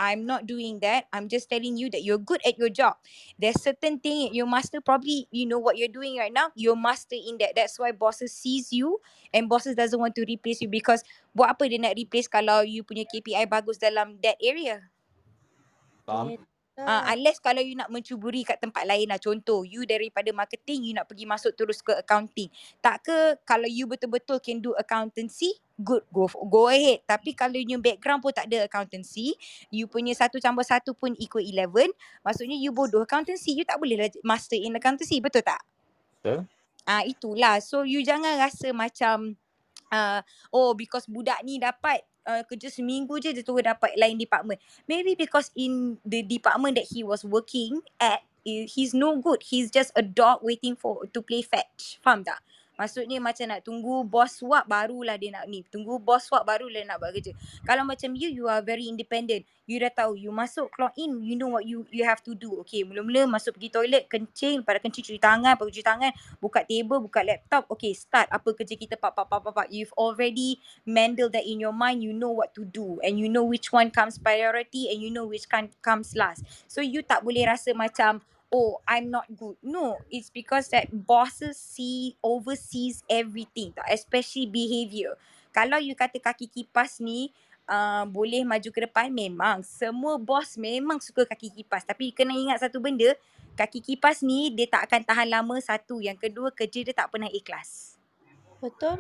[0.02, 1.06] I'm not doing that.
[1.14, 2.98] I'm just telling you that you're good at your job.
[3.38, 6.50] There's certain thing you master probably you know what you're doing right now.
[6.58, 7.54] You're master in that.
[7.54, 8.98] That's why bosses sees you
[9.30, 11.06] and bosses doesn't want to replace you because
[11.38, 14.90] buat apa dia nak replace kalau you punya KPI bagus dalam that area.
[16.10, 16.42] Faham?
[16.80, 19.20] Uh, unless kalau you nak mencuburi kat tempat lain lah.
[19.20, 22.48] Contoh, you daripada marketing, you nak pergi masuk terus ke accounting.
[22.80, 27.04] Tak ke kalau you betul-betul can do accountancy, good, go go ahead.
[27.04, 29.36] Tapi kalau you background pun tak ada accountancy,
[29.68, 31.92] you punya satu campur satu pun equal 11,
[32.24, 35.62] maksudnya you bodoh accountancy, you tak boleh lah master in accountancy, betul tak?
[36.24, 36.48] Betul.
[36.88, 37.62] Ah uh, itulah.
[37.62, 39.38] So you jangan rasa macam
[39.94, 44.60] uh, oh because budak ni dapat uh, kerja seminggu je dia terus dapat lain department.
[44.86, 49.44] Maybe because in the department that he was working at he's no good.
[49.46, 52.02] He's just a dog waiting for to play fetch.
[52.02, 52.42] Faham tak?
[52.80, 55.62] Maksudnya macam nak tunggu bos swap barulah dia nak ni.
[55.68, 57.36] Tunggu bos swap barulah dia nak buat kerja.
[57.68, 59.46] Kalau macam you, you are very independent.
[59.70, 62.60] You dah tahu, you masuk clock in, you know what you you have to do.
[62.66, 66.12] Okay, mula-mula masuk pergi toilet, kencing, pada kencing cuci tangan, pada cuci tangan,
[66.44, 67.70] buka table, buka laptop.
[67.72, 69.68] Okay, start apa kerja kita, pak, pak, pak, pak, pak.
[69.72, 73.00] You've already mandled that in your mind, you know what to do.
[73.00, 76.44] And you know which one comes priority and you know which one comes last.
[76.68, 78.20] So you tak boleh rasa macam,
[78.52, 79.56] oh I'm not good.
[79.64, 83.88] No, it's because that bosses see, oversees everything tau.
[83.88, 85.16] Especially behavior.
[85.56, 87.32] Kalau you kata kaki kipas ni,
[87.68, 89.64] uh, boleh maju ke depan, memang.
[89.64, 91.88] Semua bos memang suka kaki kipas.
[91.88, 93.16] Tapi kena ingat satu benda,
[93.56, 96.00] kaki kipas ni dia tak akan tahan lama satu.
[96.04, 98.00] Yang kedua, kerja dia tak pernah ikhlas.
[98.60, 99.00] Betul.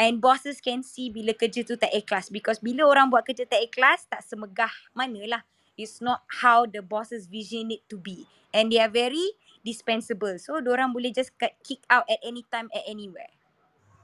[0.00, 2.32] And bosses can see bila kerja tu tak ikhlas.
[2.32, 5.44] Because bila orang buat kerja tak ikhlas, tak semegah manalah.
[5.76, 8.28] It's not how the bosses vision it to be.
[8.52, 9.32] And they are very
[9.64, 10.36] dispensable.
[10.36, 13.32] So, orang boleh just cut- kick out at any time, at anywhere.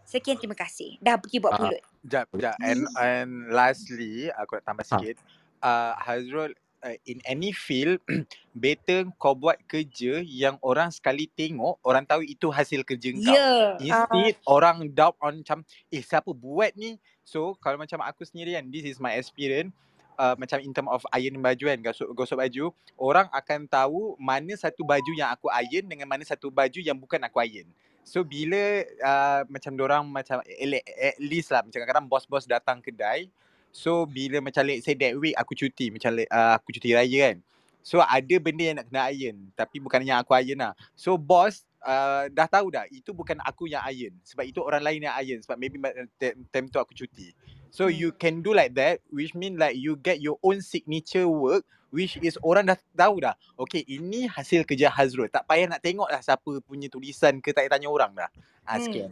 [0.09, 0.97] Sekian terima kasih.
[1.05, 1.83] Dah pergi buat Ah, pulut.
[2.09, 2.57] Jap, jap.
[2.65, 4.91] And and lastly, aku nak tambah Ha.
[4.97, 5.17] sikit.
[5.61, 8.01] Uh, Hazrul, uh, in any field,
[8.57, 13.37] better kau buat kerja yang orang sekali tengok, orang tahu itu hasil kerja kau.
[13.37, 13.77] Yeah.
[13.85, 15.61] Instead, orang doubt on macam,
[15.93, 16.97] eh siapa buat ni?
[17.21, 19.77] So, kalau macam aku sendiri kan, this is my experience.
[20.19, 24.51] Uh, macam in term of iron baju kan, gosok, gosok baju, orang akan tahu mana
[24.59, 27.71] satu baju yang aku iron dengan mana satu baju yang bukan aku iron.
[28.09, 33.31] So bila uh, macam orang macam at least lah macam kadang-kadang bos-bos datang kedai.
[33.69, 37.37] So bila macam let's say that week aku cuti macam uh, aku cuti raya kan.
[37.85, 40.73] So ada benda yang nak kena iron tapi bukan yang aku iron lah.
[40.97, 45.05] So boss uh, dah tahu dah itu bukan aku yang iron sebab itu orang lain
[45.05, 47.37] yang iron sebab maybe ma- time time tu aku cuti.
[47.69, 51.69] So you can do like that which mean like you get your own signature work
[51.89, 53.37] which is orang dah tahu dah.
[53.57, 55.29] Okay ini hasil kerja Hazrul.
[55.29, 58.29] Tak payah nak tengok lah siapa punya tulisan ke tak payah tanya orang dah.
[58.65, 58.85] Ah, Hmm.
[58.85, 59.11] sekian.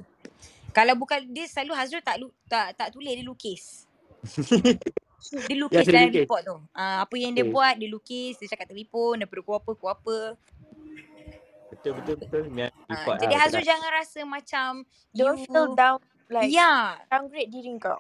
[0.72, 3.88] Kalau bukan dia selalu Hazrul tak lu, tak tak tulis dia lukis.
[5.26, 6.22] Dia lukis dalam lukis.
[6.22, 6.56] report tu.
[6.70, 7.50] Ah apa yang dia Okay.
[7.50, 10.16] buat dia lukis, dia cakap telefon, daripada pukul apa pukul apa.
[11.66, 12.42] Betul betul betul.
[12.86, 13.40] Report jadi lah.
[13.42, 14.68] Hazrul jangan rasa macam
[15.10, 15.98] you Don't feel down,
[16.30, 17.98] like yeah, downgrade diri kau.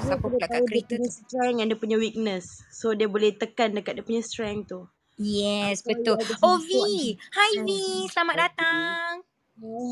[0.00, 1.12] Siapa pula kat kereta punya tu?
[1.12, 2.44] strength and dia punya weakness.
[2.72, 4.86] So dia boleh tekan dekat dia punya strength tu.
[5.20, 6.16] Yes, betul.
[6.40, 6.72] Oh, V.
[7.36, 7.68] Hai V,
[8.08, 8.44] selamat Okay.
[8.48, 9.10] datang.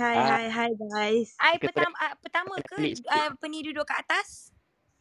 [0.00, 1.36] Hai Ah, hai hai guys.
[1.36, 4.48] I kita pertama uh, pertama ke uh, apa ni duduk kat atas?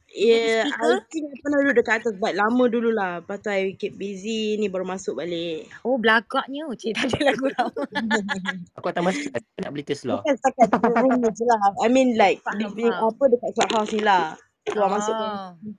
[0.08, 0.94] Yeah, speaker?
[0.98, 3.20] I think I pernah duduk dekat atas but lama dulu lah.
[3.20, 5.68] Lepas tu I keep busy ni baru masuk balik.
[5.84, 6.64] Oh, belagaknya.
[6.74, 7.84] Cik, tak ada lagu lama.
[8.80, 10.24] Aku atas masuk nak beli Tesla.
[10.24, 11.60] Bukan setakat room ni je lah.
[11.84, 13.12] I mean like dia Faham, punya faham.
[13.12, 14.26] apa dekat clubhouse ni lah.
[14.64, 15.32] Keluar masuk kan.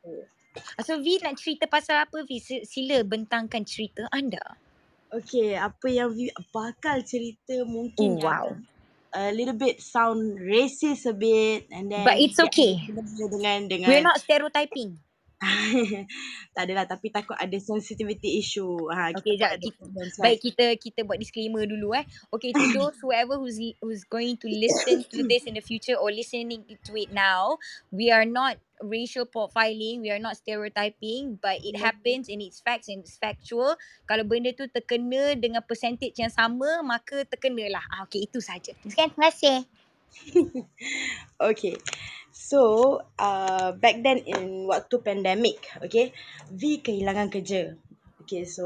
[0.05, 0.23] Oh.
[0.83, 2.31] So, V nak cerita pasal apa, V?
[2.43, 4.43] Si- Sila bentangkan cerita anda.
[5.09, 8.47] Okay, apa yang vi bakal cerita mungkin Oh, yang wow.
[9.15, 12.85] A little bit sound racist a bit and then But it's okay.
[13.31, 15.01] dengan dengan We're not stereotyping.
[16.55, 18.91] tak adalah tapi takut ada sensitivity issue.
[18.91, 19.63] Ha, Okay, kita jap.
[19.63, 19.83] Kita,
[20.19, 22.03] baik, kita kita buat disclaimer dulu eh.
[22.35, 26.11] Okay, to those whoever who's who's going to listen to this in the future or
[26.11, 27.55] listening to it now,
[27.95, 32.89] we are not racial profiling, we are not stereotyping, but it happens and it's facts
[32.89, 33.75] and it's factual.
[34.07, 37.83] Kalau benda tu terkena dengan percentage yang sama, maka terkenalah.
[37.91, 38.75] Ah, okay, itu saja.
[38.83, 39.67] Terima kasih.
[41.39, 41.77] Okay.
[42.39, 46.15] So, uh, back then in waktu pandemic, okay,
[46.51, 47.75] V kehilangan kerja.
[48.23, 48.65] Okay, so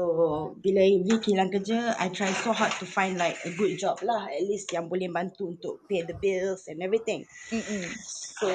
[0.59, 4.27] bila V kehilangan kerja, I try so hard to find like a good job lah.
[4.27, 7.23] At least yang boleh bantu untuk pay the bills and everything.
[7.49, 7.83] Mm-mm.
[8.37, 8.49] So,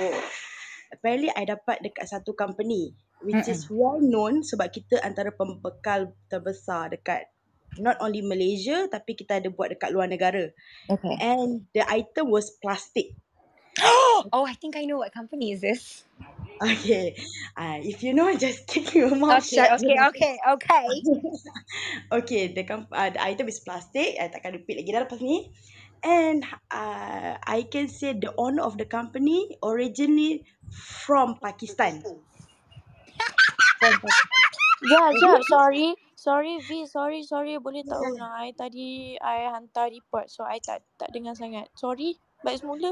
[0.93, 6.95] apparently I dapat dekat satu company which is well known sebab kita antara pembekal terbesar
[6.95, 7.27] dekat
[7.77, 10.49] not only Malaysia tapi kita ada buat dekat luar negara.
[10.89, 11.15] Okay.
[11.21, 13.13] And the item was plastic.
[14.35, 16.03] Oh, I think I know what company is this.
[16.59, 17.15] Okay.
[17.55, 19.79] Uh, if you know, just keep your mouth Okay, shut.
[19.79, 20.87] okay, okay, okay.
[22.19, 24.19] okay, the, com- uh, the item is plastic.
[24.19, 25.55] I takkan repeat lagi dah lepas ni.
[26.03, 32.03] And uh, I can say the owner of the company originally from Pakistan.
[34.83, 35.43] Ya, ya, Ya.
[35.43, 35.95] sorry.
[36.19, 37.63] Sorry V, sorry, sorry.
[37.63, 38.35] Boleh tak ulang?
[38.43, 41.71] I tadi I hantar report so I tak tak dengar sangat.
[41.79, 42.19] Sorry.
[42.43, 42.91] Baik semula.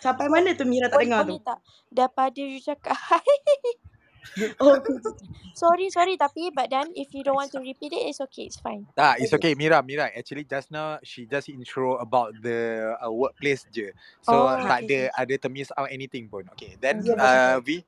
[0.00, 1.44] Sampai mana tu Mira tak Boleh, dengar boleh tu?
[1.44, 1.58] tak?
[1.88, 2.96] Daripada you cakap
[4.60, 4.78] Oh,
[5.58, 6.14] Sorry, sorry.
[6.14, 8.46] Tapi but then if you don't want to repeat it, it's okay.
[8.46, 8.86] It's fine.
[8.94, 9.82] Ah, it's okay, Mira.
[9.82, 13.90] Mira, actually just now she just intro about the uh, workplace je.
[14.22, 16.46] So Oh, tak okay, ada ada to miss out anything pun.
[16.54, 17.82] Okay, then Ya, uh, V.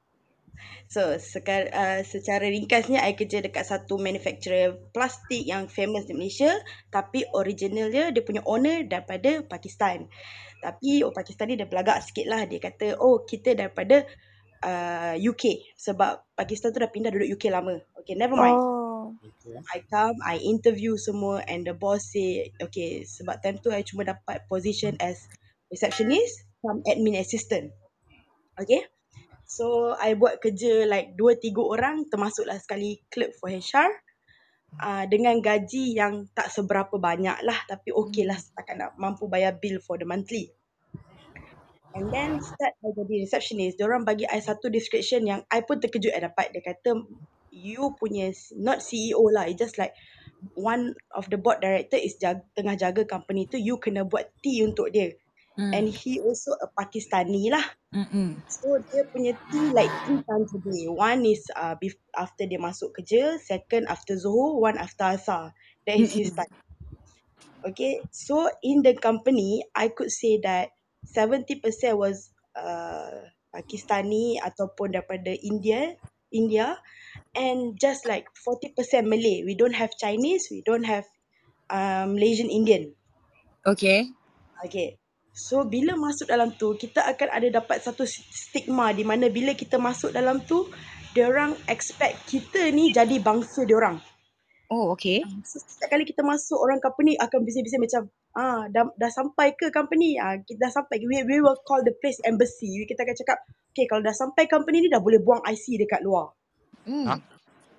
[0.91, 6.51] So sekar, uh, secara ringkasnya I kerja dekat satu manufacturer plastik yang famous di Malaysia
[6.91, 10.11] tapi originalnya dia punya owner daripada Pakistan.
[10.61, 12.45] Tapi orang Pakistan ni dia belagak sikit lah.
[12.45, 14.05] Dia kata oh kita daripada
[14.65, 17.81] uh, UK sebab Pakistan tu dah pindah duduk UK lama.
[18.01, 18.57] Okay never mind.
[18.57, 18.81] Oh.
[19.75, 24.07] I come, I interview semua and the boss say, okay, sebab time tu I cuma
[24.07, 25.27] dapat position as
[25.73, 27.73] receptionist some admin assistant.
[28.61, 28.87] Okay.
[29.51, 33.91] So, I buat kerja like dua tiga orang termasuklah sekali clerk for HR
[34.79, 39.59] uh, dengan gaji yang tak seberapa banyak lah tapi okay lah setakat nak mampu bayar
[39.59, 40.55] bill for the monthly.
[41.91, 43.75] And then start I jadi receptionist.
[43.75, 46.55] Diorang bagi I satu description yang I pun terkejut I dapat.
[46.55, 47.03] Dia kata
[47.51, 49.51] you punya not CEO lah.
[49.51, 49.91] It's just like
[50.55, 53.59] one of the board director is jag, tengah jaga company tu.
[53.59, 55.19] You kena buat tea untuk dia.
[55.59, 55.75] Hmm.
[55.75, 57.67] And he also a Pakistani lah.
[57.91, 58.39] Mm-mm.
[58.47, 60.87] So dia punya tea like three times a day.
[60.87, 63.35] One is uh, bef- after dia masuk kerja.
[63.43, 64.63] Second after Zuhur.
[64.63, 65.51] One after Asar.
[65.91, 66.55] That is his time.
[67.67, 67.99] Okay.
[68.15, 70.71] So in the company, I could say that
[71.07, 71.61] 70%
[71.97, 75.97] was uh, Pakistani ataupun daripada India.
[76.31, 76.79] India.
[77.35, 79.43] And just like 40% Malay.
[79.43, 80.47] We don't have Chinese.
[80.51, 81.07] We don't have
[81.71, 82.95] uh, Malaysian Indian.
[83.67, 84.11] Okay.
[84.65, 85.01] Okay.
[85.31, 89.79] So bila masuk dalam tu kita akan ada dapat satu stigma di mana bila kita
[89.79, 90.69] masuk dalam tu
[91.19, 93.99] orang expect kita ni jadi bangsa orang.
[94.71, 95.27] Oh, okay.
[95.43, 98.03] So setiap kali kita masuk orang company akan bising-bising macam
[98.39, 101.95] ah dah, dah sampai ke company ah kita dah sampai we, we will call the
[101.99, 102.83] place embassy.
[102.87, 103.39] Kita akan cakap
[103.75, 106.31] okay kalau dah sampai company ni dah boleh buang IC dekat luar.
[106.87, 107.19] Hmm.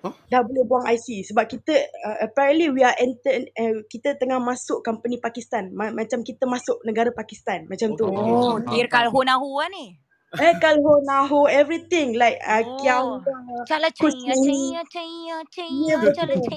[0.02, 0.14] Huh?
[0.28, 4.82] Dah boleh buang IC sebab kita uh, apparently we are enter uh, kita tengah masuk
[4.82, 8.04] company Pakistan Ma- macam kita masuk negara Pakistan macam tu.
[8.10, 9.94] Oh, kira kalau nahu lah ni.
[10.32, 12.80] Eh kalho naho everything like uh, Oh.
[12.80, 13.20] kiang
[13.68, 14.32] Cala Kucing.
[14.32, 16.50] caya, caya, caya, Ya, caya, cala betul.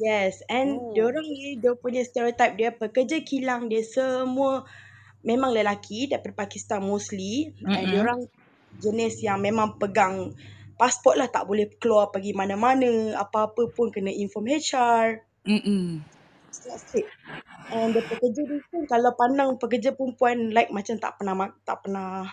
[0.00, 0.92] Yes and Oh.
[0.96, 4.64] diorang ni dia punya stereotype dia pekerja kilang dia semua
[5.20, 7.76] memang lelaki daripada Pakistan mostly mm-hmm.
[7.76, 8.20] and diorang
[8.80, 10.32] jenis yang memang pegang
[10.80, 15.20] pasport lah tak boleh keluar pergi mana-mana apa-apa pun kena inform HR
[16.94, 17.06] it.
[17.72, 22.28] And the pekerja ni pun kalau pandang pekerja perempuan like macam tak pernah tak pernah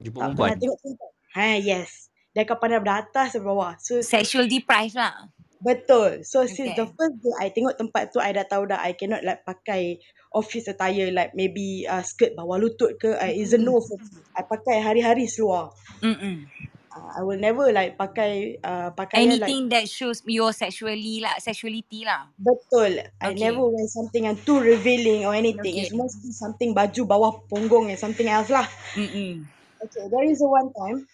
[0.00, 0.48] Jumpa Tak perempuan.
[0.48, 1.12] pernah tengok perempuan.
[1.36, 1.90] Ha, yes.
[2.32, 3.72] Dia akan pandang dari atas sampai bawah.
[3.78, 5.28] So, Sexual deprived lah.
[5.60, 6.24] Betul.
[6.24, 6.96] So, since the Okay.
[6.96, 10.00] first day I tengok tempat tu, I dah tahu dah I cannot like pakai
[10.32, 13.14] office attire like maybe uh, skirt bawah lutut ke.
[13.14, 14.24] I is a no for me.
[14.36, 15.74] I pakai hari-hari seluar.
[16.02, 16.48] Mm-mm.
[16.90, 21.38] Uh, I will never like pakai uh, pakaian like Anything that shows your sexually lah,
[21.38, 22.30] sexuality lah.
[22.40, 23.04] Betul.
[23.20, 23.36] I Okay.
[23.36, 25.76] never wear something yang too revealing or anything.
[25.76, 25.84] Okay.
[25.84, 28.64] It's mostly something baju bawah punggung and something else lah.
[28.96, 29.44] Mm-mm.
[29.82, 31.04] Okay, there is a one time.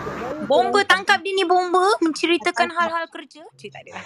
[0.00, 3.42] Okay, there is a Bomba tangkap dia ni bomba menceritakan hal-hal kerja.
[3.56, 3.92] Cik tak ada.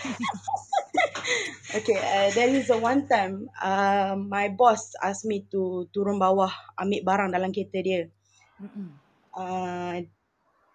[1.76, 3.50] Okay, uh, there is a one time.
[3.58, 8.06] Uh, my boss asked me to turun bawah ambil barang dalam kereta dia.
[9.34, 10.06] Uh,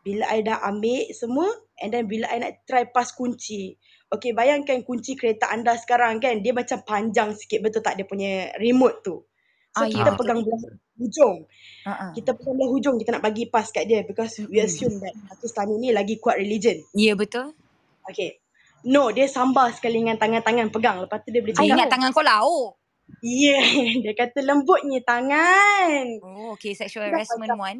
[0.04, 1.48] bila I dah ambil semua
[1.80, 3.80] and then bila I nak try pass kunci.
[4.12, 8.52] Okay, bayangkan kunci kereta anda sekarang kan, dia macam panjang sikit betul tak dia punya
[8.60, 9.24] remote tu.
[9.72, 10.20] So Ah, ya kita betul.
[10.20, 10.62] pegang belah
[11.00, 11.38] hujung.
[11.82, 12.12] Uh-uh.
[12.12, 14.68] Kita pegang belah hujung kita nak bagi pass kat dia because we Mm-mm.
[14.68, 16.84] assume that Pakistan ni lagi kuat religion.
[16.92, 17.56] Ya betul.
[18.06, 18.44] Okay.
[18.84, 20.98] No, dia sambar sekali dengan tangan-tangan pegang.
[21.00, 22.70] Lepas tu dia boleh Dia cakap, ingat tangan kau lauk.
[23.22, 23.62] yeah,
[24.04, 26.06] dia kata lembutnya tangan.
[26.20, 26.74] Oh, okay.
[26.74, 27.80] Sexual harassment one.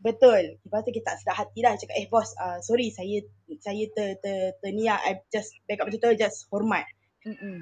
[0.00, 0.58] Betul.
[0.64, 1.76] Lepas tu kita tak sedar hati dah.
[1.76, 3.20] Cakap, eh bos, uh, sorry saya
[3.60, 4.96] saya ter, ter, ter ni lah.
[5.00, 6.88] I just back up macam tu, just hormat.
[7.22, 7.60] Mm-mm.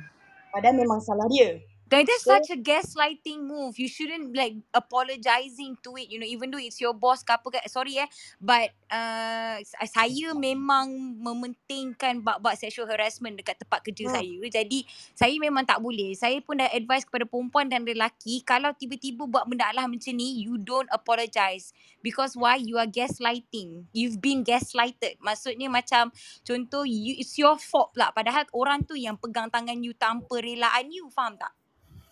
[0.50, 1.58] Padahal memang salah dia.
[1.92, 3.76] Then that's So, such a gaslighting move.
[3.76, 6.08] You shouldn't like apologizing to it.
[6.08, 7.58] You know, even though it's your boss ke apa ke.
[7.68, 8.08] Sorry eh.
[8.40, 10.88] But uh, saya memang
[11.20, 14.36] mementingkan bab-bab sexual harassment dekat tempat kerja hmm, saya.
[14.48, 16.16] Jadi saya memang tak boleh.
[16.16, 18.40] Saya pun dah advise kepada perempuan dan lelaki.
[18.40, 21.76] Kalau tiba-tiba buat benda alah macam ni, you don't apologize.
[22.00, 22.56] Because why?
[22.56, 23.92] You are gaslighting.
[23.92, 25.20] You've been gaslighted.
[25.20, 26.08] Maksudnya macam
[26.40, 28.16] contoh, you, it's your fault pula.
[28.16, 31.12] Padahal orang tu yang pegang tangan you tanpa relaan you.
[31.12, 31.52] Faham tak?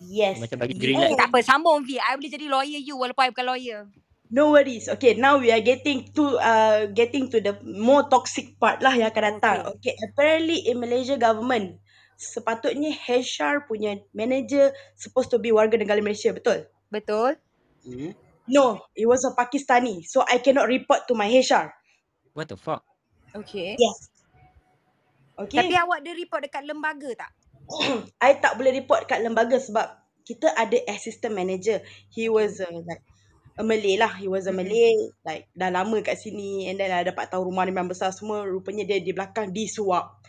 [0.01, 0.41] Yes.
[0.41, 1.13] Macam bagi green light.
[1.13, 1.39] Tak apa.
[1.45, 2.01] Sambung V.
[2.01, 3.81] I boleh jadi lawyer you walaupun I bukan lawyer.
[4.31, 4.87] no worries.
[4.87, 9.11] Okay, now we are getting to uh getting to the more toxic part lah yang
[9.11, 9.57] akan datang.
[9.77, 9.91] Okay.
[9.91, 11.77] Okay, apparently in Malaysia government,
[12.15, 16.65] sepatutnya HR punya manager supposed to be warga negara Malaysia, betul?
[16.87, 17.37] Betul?
[17.83, 18.15] Hmm.
[18.47, 20.01] No, it was a Pakistani.
[20.07, 21.71] So I cannot report to my HR.
[22.31, 22.87] What the fuck?
[23.35, 23.75] Okay.
[23.75, 24.11] Yes.
[25.35, 25.73] Tapi Okay.
[25.73, 27.31] awak ada report dekat lembaga tak?
[28.25, 31.81] I tak boleh report kat lembaga sebab kita ada assistant manager.
[32.13, 33.03] He was uh, like
[33.57, 34.13] a Malay lah.
[34.15, 34.63] He was a Mm-mm.
[34.63, 34.93] Malay
[35.25, 38.45] like dah lama kat sini and then I dapat tahu rumah dia memang besar semua.
[38.45, 40.21] Rupanya dia di belakang disuap.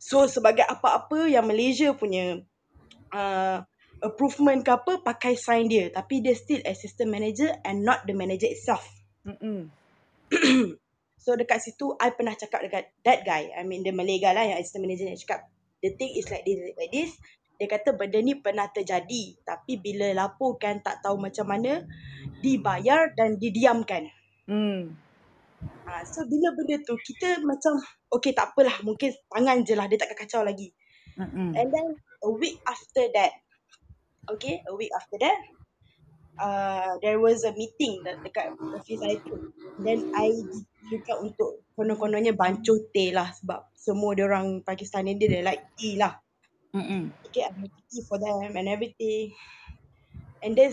[0.00, 2.40] So sebagai apa-apa yang Malaysia punya
[3.12, 3.58] uh,
[4.00, 5.92] approvement ke apa pakai sign dia.
[5.92, 8.84] Tapi dia still assistant manager and not the manager itself.
[11.20, 13.52] So dekat situ I pernah cakap dekat that guy.
[13.52, 16.44] I mean the Malay guy lah yang assistant manager ni cakap the thing is like
[16.44, 17.12] this like this.
[17.60, 21.84] Dia kata benda ni pernah terjadi tapi bila laporkan tak tahu macam mana
[22.40, 24.08] dibayar dan didiamkan.
[24.48, 24.96] Hmm.
[25.60, 27.76] Ha, so bila benda tu kita macam
[28.08, 30.72] okay tak apalah mungkin tangan je lah dia takkan kacau lagi.
[31.20, 31.52] Mm-mm.
[31.52, 33.32] And then a week after that
[34.30, 35.36] okay a week after that
[36.40, 39.36] uh, there was a meeting de- dekat office I tu.
[39.80, 40.28] Then I
[40.92, 45.62] juga untuk konon-kononnya bancuh teh lah sebab semua dia orang Pakistan ni dia dia like
[45.78, 46.12] tea lah.
[46.74, 47.10] Mm-mm.
[47.26, 49.32] Okay, I make tea for them and everything.
[50.42, 50.72] And then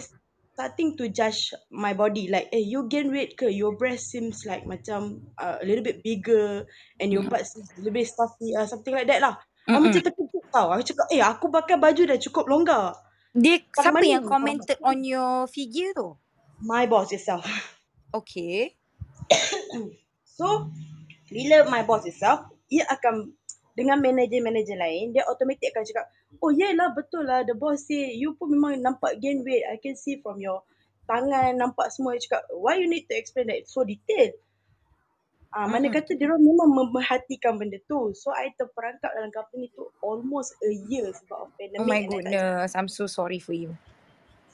[0.54, 3.48] starting to judge my body like, eh, you gain weight ke?
[3.52, 6.66] Your breast seems like macam uh, a little bit bigger
[7.00, 7.30] and your Mm-mm.
[7.30, 9.36] butt seems a little bit stuffy, uh, something like that lah.
[9.72, 10.04] I macam Mm-mm.
[10.04, 10.72] terkejut tau.
[10.74, 12.96] Aku cakap, eh, aku pakai baju dah cukup longgar.
[13.38, 16.18] Dia Kat siapa yang commented on your figure tu?
[16.66, 17.46] My boss itself.
[18.10, 18.74] Okay.
[20.38, 20.70] So,
[21.34, 23.34] bila my boss itself, ia akan
[23.74, 26.06] dengan manager-manager lain, dia automatic akan cakap,
[26.46, 29.66] oh yelah betul lah, the boss say, you pun memang nampak gain weight.
[29.66, 30.62] I can see from your
[31.10, 32.22] tangan, nampak semua.
[32.22, 34.30] Dia cakap, why you need to explain that so detail?
[35.56, 35.94] Ah, mana Mm-mm.
[35.94, 38.14] kata dia memang memerhatikan benda tu.
[38.14, 42.24] So, I terperangkap dalam company tu almost a year sebab of Oh pandemic my and
[42.28, 42.76] that goodness.
[42.76, 43.78] I'm so sorry for you.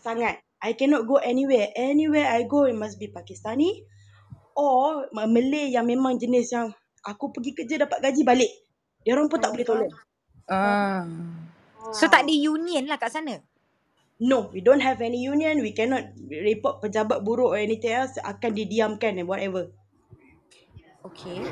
[0.06, 0.36] sangat.
[0.64, 1.68] I cannot go anywhere.
[1.76, 3.84] Anywhere I go, it must be Pakistani
[4.56, 6.68] or Ma- Malay yang memang jenis yang
[7.04, 8.52] aku pergi kerja dapat gaji balik.
[9.04, 9.94] Dia orang pun Oh tak my boleh tolong.
[10.50, 11.06] Ah.
[11.98, 12.28] So tak Ah.
[12.28, 13.36] ada union lah kat sana?
[14.20, 15.60] No, we don't have any union.
[15.66, 18.16] We cannot report pejabat buruk or anything else.
[18.24, 19.64] Akan didiamkan and whatever.
[21.04, 21.44] Okay.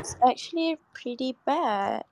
[0.00, 2.04] It's actually pretty bad.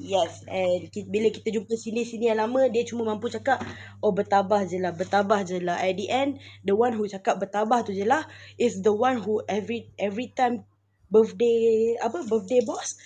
[0.00, 3.60] Yes, and ki- bila kita jumpa sini-sini yang lama, dia cuma mampu cakap,
[4.00, 5.76] oh bertabah je lah, bertabah je lah.
[5.76, 8.24] At the end, the one who cakap bertabah tu je lah
[8.56, 10.64] is the one who every every time
[11.12, 12.96] birthday, apa, birthday boss,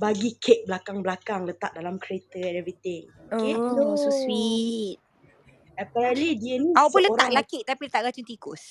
[0.00, 3.12] bagi kek belakang-belakang letak dalam kereta and everything.
[3.34, 3.54] Okay?
[3.54, 4.16] Oh, so No.
[4.24, 4.98] sweet.
[5.78, 8.62] apparently dia ni Awak pun letak seorang lakit tapi letak racun tikus.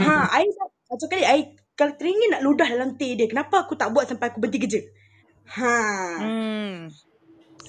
[0.00, 1.40] Ha, I dah satu kali I
[1.76, 3.28] kalau teringin nak ludah dalam teh dia.
[3.28, 4.80] Kenapa aku tak buat sampai aku berhenti kerja?
[5.60, 5.76] Ha.
[6.18, 6.88] Hmm.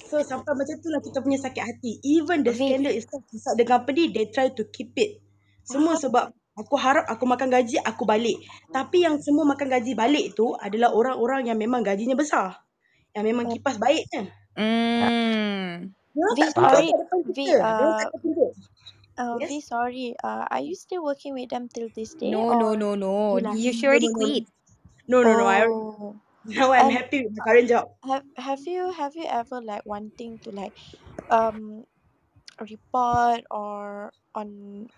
[0.08, 2.00] So sampai macam tu lah kita punya sakit hati.
[2.00, 2.58] Even the Wait.
[2.64, 5.20] scandal itself inside the company, they try to keep it.
[5.68, 8.40] Semua sebab aku harap aku makan gaji, aku balik.
[8.72, 12.56] Tapi yang semua makan gaji balik tu adalah orang-orang yang memang gajinya besar.
[13.12, 14.32] Yang memang kipas baiknya.
[14.56, 15.92] Hmm.
[16.34, 17.16] Dia tak tunjuk kat V, kita.
[17.36, 18.10] Dia uh, tak.
[19.18, 19.50] Uh, Yes.
[19.50, 20.14] V, sorry.
[20.22, 22.30] Uh, are you still working with them till this day?
[22.30, 23.36] No, no, no, no.
[23.36, 24.46] you like- You should already quit.
[25.06, 25.46] No, no, no.
[25.46, 26.16] I, Oh.
[26.48, 27.92] now I'm And- happy with my current job.
[28.06, 30.72] Have Have you Have you ever like wanting to like
[31.28, 31.84] um
[32.62, 34.48] report or on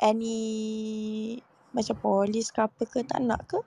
[0.01, 3.59] any macam polis ke apa ke tak nak ke?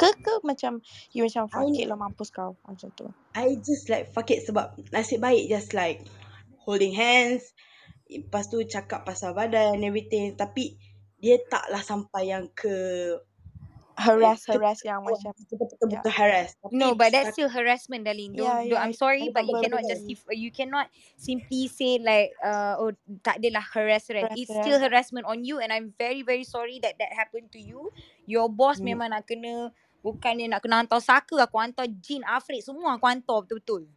[0.00, 0.80] Ke ke macam
[1.12, 3.06] you macam fuck I- it lah mampus kau macam tu.
[3.36, 6.04] I just like fuck it sebab nasib baik just like
[6.64, 7.52] holding hands.
[8.14, 10.34] Lepas tu cakap pasal badan and everything.
[10.38, 10.78] Tapi
[11.18, 12.74] dia taklah sampai yang ke
[13.94, 16.58] Harass harass yang macam betul-betul harass.
[16.62, 18.34] Tapi No, but that's still harassment, darling.
[18.36, 20.34] Don't, Yeah, don't yeah, I'm sorry, I- but you cannot justify.
[20.36, 22.92] You cannot simply say like, uh, oh,
[23.24, 24.10] tak adalah harass.
[24.20, 24.82] Harass, It's still harass.
[24.82, 27.88] harassment on you, and I'm very, very sorry that that happened to you.
[28.28, 28.84] Your boss Hmm.
[28.84, 29.72] memang nak kena,
[30.04, 33.88] bukannya nak kena hantar saka, aku hantar jin, afrit, semua aku hantar betul-betul.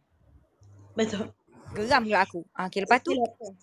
[0.96, 1.32] betul.
[1.68, 2.40] Geram pula aku.
[2.56, 3.12] Ah, okay, lepas tu?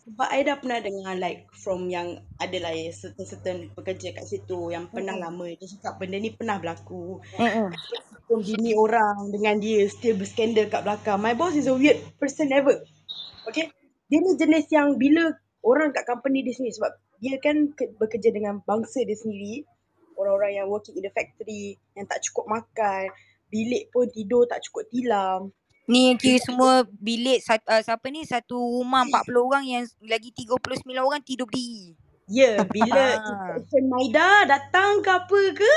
[0.06, 4.70] Sebab I dah pernah dengar like from yang ada lah ya, certain-certain pekerja kat situ
[4.70, 5.26] yang pernah Mm-mm.
[5.26, 5.46] lama.
[5.58, 7.18] Dia cakap benda ni pernah berlaku.
[8.30, 11.18] Pun bini orang dengan dia still berskandal kat belakang.
[11.18, 12.78] My boss is a weird person ever.
[13.50, 13.74] Okay.
[14.06, 15.34] Dia ni jenis yang bila
[15.66, 19.66] orang kat company dia sendiri sebab dia kan ke- bekerja dengan bangsa dia sendiri.
[20.14, 23.10] Orang-orang yang working in the factory yang tak cukup makan.
[23.50, 25.50] Bilik pun tidur tak cukup tilam.
[25.86, 31.22] Ni kira semua bilik uh, siapa ni satu rumah 40 orang yang lagi 39 orang
[31.22, 31.94] tidur berdiri.
[32.26, 33.14] Ya, yeah, bila Ah.
[33.22, 35.74] inspection Maida datang ke apa ke,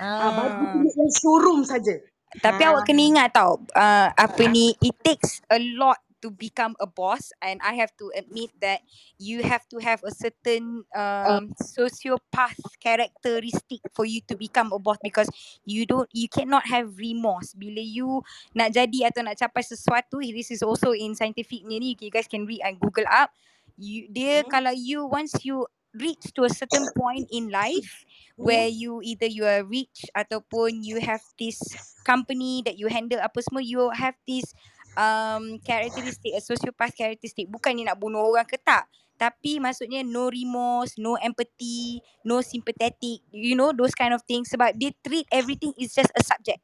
[0.00, 0.32] ah.
[0.32, 0.72] bagi Ah.
[0.72, 1.92] tunjuk yang showroom saja.
[2.40, 2.72] Tapi Ah.
[2.72, 7.32] awak kena ingat tau uh, apa ni it takes a lot to become a boss
[7.42, 8.80] and I have to admit that
[9.18, 14.98] you have to have a certain um sociopath characteristic for you to become a boss
[15.02, 15.28] because
[15.64, 18.22] you don't you cannot have remorse bila you
[18.56, 22.44] nak jadi atau nak capai sesuatu this is also in scientific ni you guys can
[22.46, 23.32] read and google up
[23.80, 24.48] you dia Hmm.
[24.48, 25.64] kalau you once you
[25.96, 28.06] reach to a certain point in life
[28.38, 28.38] Hmm.
[28.38, 31.58] where you either you are rich ataupun you have this
[32.06, 34.54] company that you handle apa semua you have this
[34.98, 38.86] um characteristic a sociopath characteristic bukannya nak bunuh orang ke tak
[39.20, 44.72] tapi maksudnya no remorse no empathy no sympathetic you know those kind of things sebab
[44.80, 46.58] they treat everything is just a subject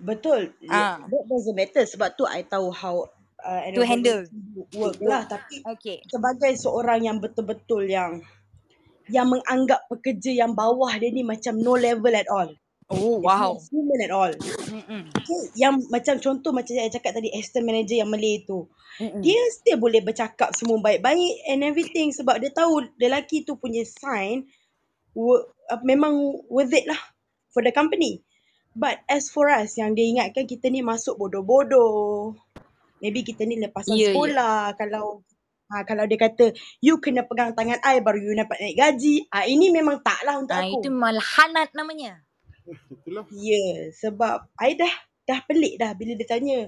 [0.00, 0.56] Betul.
[0.66, 0.96] Ah.
[0.96, 1.06] Ah.
[1.06, 3.12] That doesn't matter sebab tu I tahu how
[3.44, 4.24] uh, To handle.
[4.72, 5.28] work lah.
[5.28, 8.24] Tapi okay sebagai seorang yang betul-betul yang
[9.12, 12.48] yang menganggap pekerja yang bawah dia ni macam no level at all.
[12.90, 14.32] Oh It's wow not human at all.
[14.70, 15.02] Mm-mm.
[15.14, 18.66] Okay, yang macam contoh macam saya cakap tadi assistant manager yang Malay tu.
[18.98, 19.22] Mm-mm.
[19.22, 24.44] Dia still boleh bercakap semua baik-baik and everything sebab dia tahu lelaki tu punya sign
[25.14, 26.14] wo- uh, memang
[26.50, 26.98] worth it lah
[27.50, 28.20] for the company.
[28.70, 32.38] But as for us yang dia ingatkan kita ni masuk bodoh-bodoh.
[33.00, 34.14] Maybe kita ni lepasan Ya, ya.
[34.14, 35.24] sekolah kalau
[35.72, 39.26] ha, kalau dia kata you kena pegang tangan I baru you dapat naik gaji.
[39.32, 40.84] Ah ini memang tak lah untuk ah, aku.
[40.84, 42.20] itu malhanat namanya
[42.90, 43.24] Itulah.
[43.30, 44.92] Ya, yeah, sebab I dah
[45.26, 46.58] dah pelik dah bila dia tanya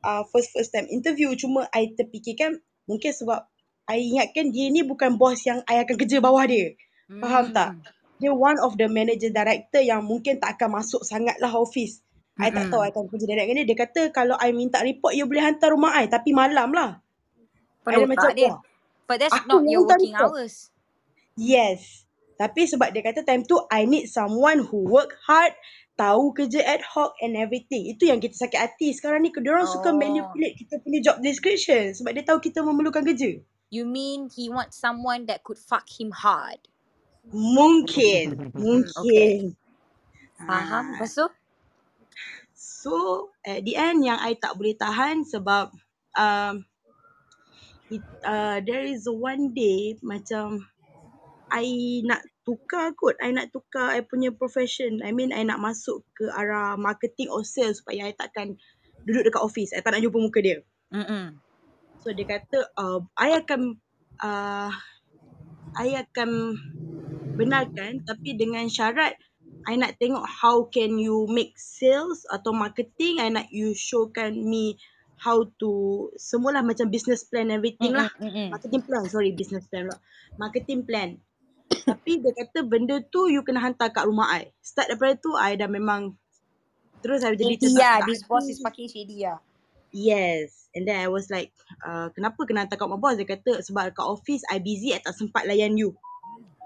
[0.00, 3.44] uh, first first time interview cuma I terfikirkan mungkin sebab
[3.88, 6.76] I ingatkan dia ni bukan bos yang I akan kerja bawah dia.
[7.08, 7.80] Faham tak?
[8.20, 12.04] Dia one of the manager director yang mungkin tak akan masuk sangat lah office.
[12.38, 12.72] I tak Mm-mm.
[12.72, 13.68] tahu I akan kerja direct dengan dia.
[13.72, 17.00] Dia kata kalau I minta report you boleh hantar rumah I tapi malam lah.
[17.82, 18.52] Penuh dah macam tak dia
[19.08, 20.36] but that's not your working report.
[20.36, 20.68] hours
[21.34, 22.04] Yes.
[22.38, 25.50] Tapi sebab dia kata time tu I need someone who work hard,
[25.98, 27.90] tahu kerja ad hoc and everything.
[27.90, 28.94] Itu yang kita sakit hati.
[28.94, 29.98] Sekarang ni dia orang suka Oh.
[29.98, 33.42] manipulate kita punya job description sebab dia tahu kita memerlukan kerja.
[33.74, 36.62] You mean he wants someone that could fuck him hard?
[37.34, 38.38] Mungkin.
[38.54, 39.58] Mungkin.
[40.38, 40.84] Faham?
[40.94, 41.02] Ah.
[41.02, 41.26] Lepas tu?
[42.54, 45.74] So at the end yang I tak boleh tahan sebab
[46.14, 46.62] um,
[47.90, 50.62] it, uh, there is one day macam
[51.52, 53.20] I nak tukar kot.
[53.20, 55.00] I nak tukar I punya profession.
[55.04, 58.56] I mean I nak masuk ke arah marketing or sales supaya I takkan
[59.04, 59.72] duduk dekat office.
[59.72, 60.58] I tak nak jumpa muka dia.
[60.92, 61.36] Mm-mm.
[62.00, 63.76] So dia kata uh, I akan
[64.22, 64.70] uh,
[65.76, 66.30] I akan
[67.36, 69.14] benarkan tapi dengan syarat
[69.68, 74.80] I nak tengok how can you make sales atau marketing I nak you showkan me
[75.18, 75.70] how to
[76.14, 78.10] semualah macam business plan everything Mm-mm, lah.
[78.54, 79.98] Marketing plan, sorry business plan pula.
[80.38, 81.18] Marketing plan.
[81.88, 84.52] Tapi dia kata benda tu you kena hantar kat rumah I.
[84.60, 86.12] Start daripada tu I dah memang
[87.00, 88.04] terus I jadi lah.
[88.04, 89.40] tak This boss is fucking shady lah.
[89.88, 90.68] Yes.
[90.76, 93.16] And then I was like, uh, kenapa kena hantar kat rumah boss?
[93.16, 95.96] Dia kata sebab kat office I busy I tak sempat layan you.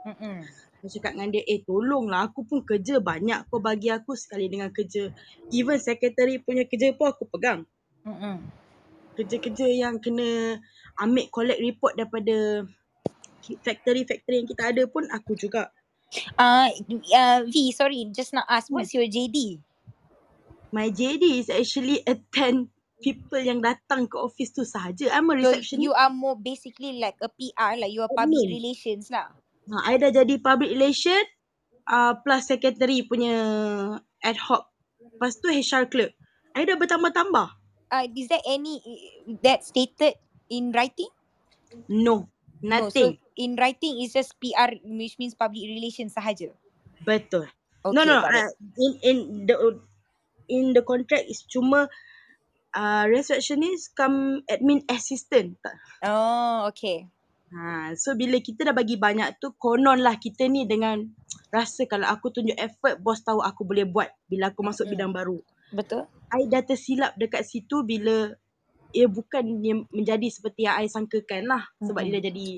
[0.02, 0.42] Mm-mm.
[0.82, 4.74] Saya cakap dengan dia, eh tolonglah aku pun kerja banyak kau bagi aku sekali dengan
[4.74, 5.14] kerja.
[5.54, 7.62] Even secretary punya kerja pun aku pegang.
[8.02, 8.42] Mm-mm.
[9.14, 10.58] Kerja-kerja yang kena
[10.98, 12.66] ambil collect report daripada
[13.42, 15.70] factory-factory yang kita ada pun aku juga.
[16.36, 16.68] Uh,
[17.16, 19.58] uh, V, sorry, just nak ask, what's your JD?
[20.72, 22.72] My JD is actually attend
[23.02, 25.10] people yang datang ke office tu sahaja.
[25.12, 28.46] I'm a So receptionist you are more basically like a PR, like you are public
[28.46, 28.62] admin.
[28.62, 29.34] relations lah.
[29.68, 31.18] Ha, I dah jadi public relation
[31.90, 33.34] uh, plus secretary punya
[34.22, 34.70] ad hoc.
[35.02, 36.12] Lepas tu HR clerk.
[36.54, 37.48] I dah bertambah-tambah.
[37.92, 38.80] Uh, is there any
[39.44, 40.16] that stated
[40.48, 41.10] in writing?
[41.88, 42.28] No,
[42.62, 43.21] No, so nothing.
[43.36, 46.52] In writing is just PR, which means public relations sahaja.
[47.02, 47.50] Betul.
[47.82, 49.16] Okay, No, no, uh, in in
[49.50, 49.56] the
[50.46, 51.90] in the contract is cuma
[52.76, 55.58] uh, receptionist come admin assistant.
[55.58, 55.74] Tak.
[56.06, 57.10] Oh, okay.
[57.52, 61.04] Ha, so bila kita dah bagi banyak tu konon lah kita ni dengan
[61.52, 64.92] rasa kalau aku tunjuk effort bos tahu aku boleh buat bila aku masuk Mm-mm.
[64.96, 65.38] bidang baru.
[65.68, 66.08] Betul?
[66.32, 68.32] I dah tersilap dekat situ bila
[68.96, 72.16] ia bukan dia menjadi seperti yang I sangkakan lah sebab dia Mm-mm.
[72.16, 72.48] dah jadi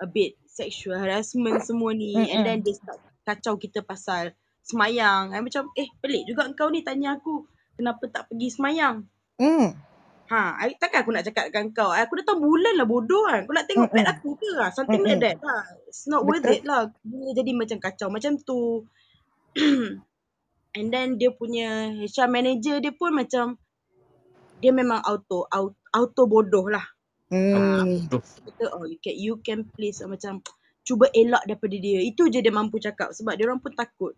[0.00, 5.32] a bit sexual harassment semua ni and then dia start kacau kita pasal semayang.
[5.32, 7.44] I macam eh pelik juga engkau ni tanya aku
[7.76, 9.04] kenapa tak pergi semayang.
[9.40, 9.76] Mm.
[10.24, 11.92] Ha, I, takkan aku nak cakap dengan kau.
[11.92, 13.44] Aku dah tahu bulan lah bodoh kan.
[13.44, 14.14] Kau nak tengok pet Mm-mm.
[14.16, 14.72] aku ke lah.
[14.72, 15.24] Something like Mm-mm.
[15.28, 15.62] that lah.
[15.84, 16.56] It's not worth Betul?
[16.56, 16.88] it lah.
[17.04, 18.88] Dia jadi macam kacau macam tu.
[20.80, 23.60] And then dia punya HR manager dia pun macam
[24.64, 26.82] dia memang auto auto, auto bodoh lah.
[27.34, 28.06] Ha, Mm.
[28.06, 28.22] Aduh.
[28.22, 30.38] kata oh you can you can please uh, macam
[30.84, 32.00] cuba elak daripada dia.
[32.04, 34.14] Itu je dia mampu cakap sebab dia orang pun takut.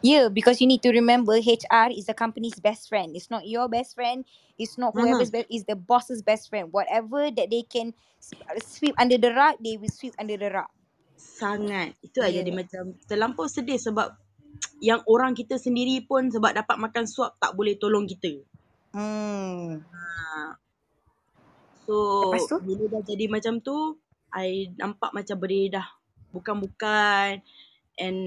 [0.00, 3.12] Yeah, because you need to remember HR is the company's best friend.
[3.12, 4.24] It's not your best friend.
[4.56, 5.04] It's not Hmm.
[5.04, 5.52] whoever's best.
[5.52, 6.72] It's the boss's best friend.
[6.72, 7.92] Whatever that they can
[8.64, 10.72] sweep under the rug, they will sweep under the rug.
[11.20, 11.92] Sangat.
[12.00, 12.40] Itu yeah.
[12.40, 14.16] jadi macam terlampau sedih sebab
[14.80, 18.40] yang orang kita sendiri pun sebab dapat makan suap tak boleh tolong kita.
[18.96, 19.84] Hmm.
[19.84, 20.56] Ha.
[21.86, 22.58] Lepas So tu?
[22.66, 23.76] bila dah jadi macam tu,
[24.34, 25.86] I nampak macam benda dah
[26.34, 27.40] bukan-bukan
[27.96, 28.18] and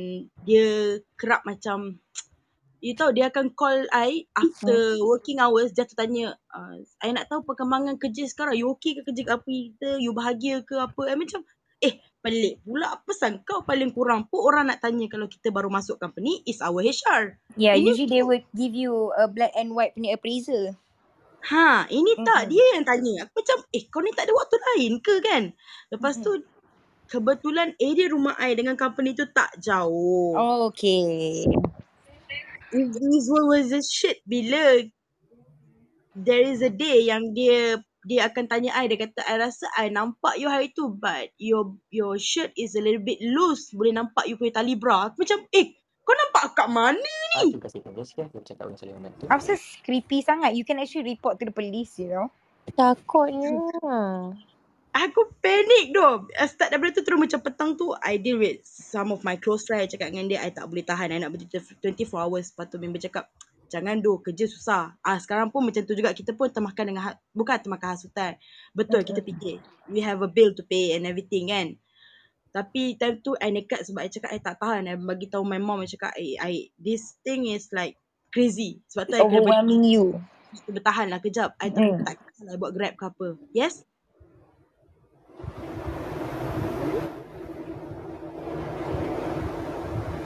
[0.41, 2.01] dia kerap macam
[2.81, 4.49] you tahu dia akan call I Hmm.
[4.49, 8.97] after working hours dia tu tanya uh, I nak tahu perkembangan kerja sekarang you okay
[8.97, 11.43] ke kerja apa kita you bahagia ke apa I macam
[11.79, 15.71] eh pelik pula apa sang kau paling kurang pun orang nak tanya kalau kita baru
[15.71, 19.75] masuk company is our HR Yeah, ini usually they would give you a black and
[19.75, 20.75] white punya appraisal.
[21.39, 22.51] Ha, ini tak Mm-mm.
[22.51, 23.13] dia yang tanya.
[23.23, 25.43] Aku macam eh kau ni tak ada waktu lain ke kan?
[25.87, 26.43] Lepas tu Mm-mm.
[27.07, 30.35] kebetulan area rumah I dengan company tu tak jauh.
[30.35, 31.47] Oh, okay.
[32.69, 34.85] This was a shit bila
[36.13, 39.89] there is a day yang dia dia akan tanya I dia kata I rasa I
[39.89, 44.27] nampak you hari tu but your your shirt is a little bit loose boleh nampak
[44.27, 45.09] you punya tali bra.
[45.09, 45.78] Aku macam eh
[46.09, 46.97] kau nampak kat mana
[47.37, 47.53] ni?
[47.53, 48.25] terima kasih Candice ya.
[48.33, 49.29] Dia cakap saling membantu.
[49.29, 49.55] Aku rasa
[49.85, 50.57] creepy sangat.
[50.57, 52.33] You can actually report to the police, you know.
[52.73, 53.61] Takutnya.
[54.89, 56.07] Aku panik tu.
[56.33, 59.93] Start daripada tu terus macam petang tu I deal with some of my close friends
[59.93, 62.49] cakap dengan dia I tak boleh tahan I nak berdiri 24 hours.
[62.49, 63.29] Lepas tu member cakap
[63.69, 64.97] jangan do kerja susah.
[65.05, 68.33] Ah sekarang pun macam tu juga kita pun termakan dengan ha- bukan termakan hasutan.
[68.73, 71.77] Betul kita fikir we have a bill to pay and everything kan.
[72.49, 74.89] Tapi time tu I nekat sebab I cakap I tak tahan.
[74.89, 77.93] I bagi tahu my mom I cakap I, I this thing is like
[78.33, 78.81] crazy.
[78.89, 80.05] Sebab tu It's I kena bagi overwhelming you.
[80.49, 81.53] kita bertahan lah kejap.
[81.61, 82.01] I tak Mm.
[82.01, 82.15] tak
[82.49, 83.37] I buat grab ke apa.
[83.53, 83.85] Yes?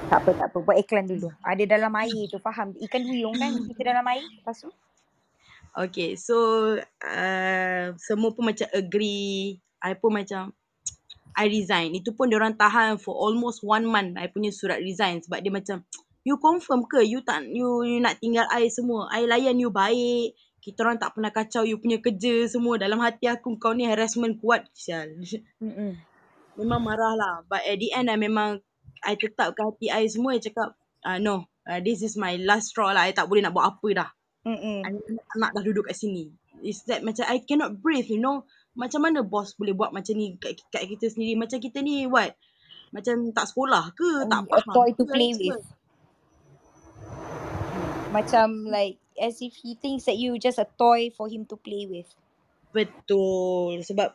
[0.08, 0.58] Tak apa, tak apa.
[0.62, 1.28] Buat iklan dulu.
[1.42, 2.72] Ada dalam air tu, faham.
[2.78, 4.24] Ikan duyung kan kita dalam air.
[4.24, 4.70] Lepas tu?
[5.74, 6.38] Okay, so
[7.02, 9.58] uh, semua pun macam agree.
[9.82, 10.54] I pun macam
[11.34, 11.98] I resign.
[11.98, 14.18] Itu pun orang tahan for almost one month.
[14.18, 15.82] I punya surat resign sebab dia macam
[16.24, 19.10] you confirm ke you tak you, you nak tinggal I semua.
[19.12, 20.38] I layan you baik.
[20.64, 22.80] Kita orang tak pernah kacau you punya kerja semua.
[22.80, 24.70] Dalam hati aku kau ni harassment kuat.
[24.72, 25.20] Sial.
[25.60, 26.00] Mm-mm.
[26.56, 27.36] memang marah lah.
[27.50, 28.64] But at the end I memang
[29.04, 30.38] I tetap ke hati I semua.
[30.38, 31.52] I cakap uh, no.
[31.64, 33.08] Uh, this is my last straw lah.
[33.08, 34.10] I tak boleh nak buat apa dah.
[34.48, 34.88] Mm-mm.
[34.88, 34.92] I
[35.36, 36.32] nak dah duduk kat sini.
[36.64, 38.48] It's that macam I cannot breathe you know.
[38.74, 41.38] Macam mana bos boleh buat macam ni kat, kat kita sendiri.
[41.38, 42.34] Macam kita ni what?
[42.90, 44.26] Macam tak sekolah ke?
[44.30, 45.58] Tak A faham toy to play semua.
[45.58, 45.66] with.
[48.14, 51.86] Macam like as if he thinks that you just a toy for him to play
[51.90, 52.10] with.
[52.74, 53.82] Betul.
[53.82, 54.14] Sebab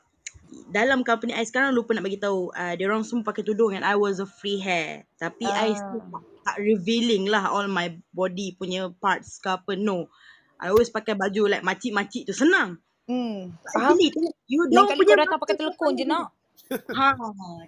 [0.70, 3.84] dalam company I sekarang lupa nak bagi tahu uh, dia orang semua pakai tudung and
[3.86, 5.06] I was a free hair.
[5.18, 6.18] Tapi I still Ah.
[6.18, 9.74] tak, tak revealing lah all my body punya parts ke apa.
[9.74, 10.10] No.
[10.58, 12.82] I always pakai baju like makcik-makcik tu senang.
[13.08, 13.96] Hmm, faham?
[13.96, 16.28] you dia Lain orang kali punya kau datang pakai telekong je nak.
[16.68, 17.06] Ha,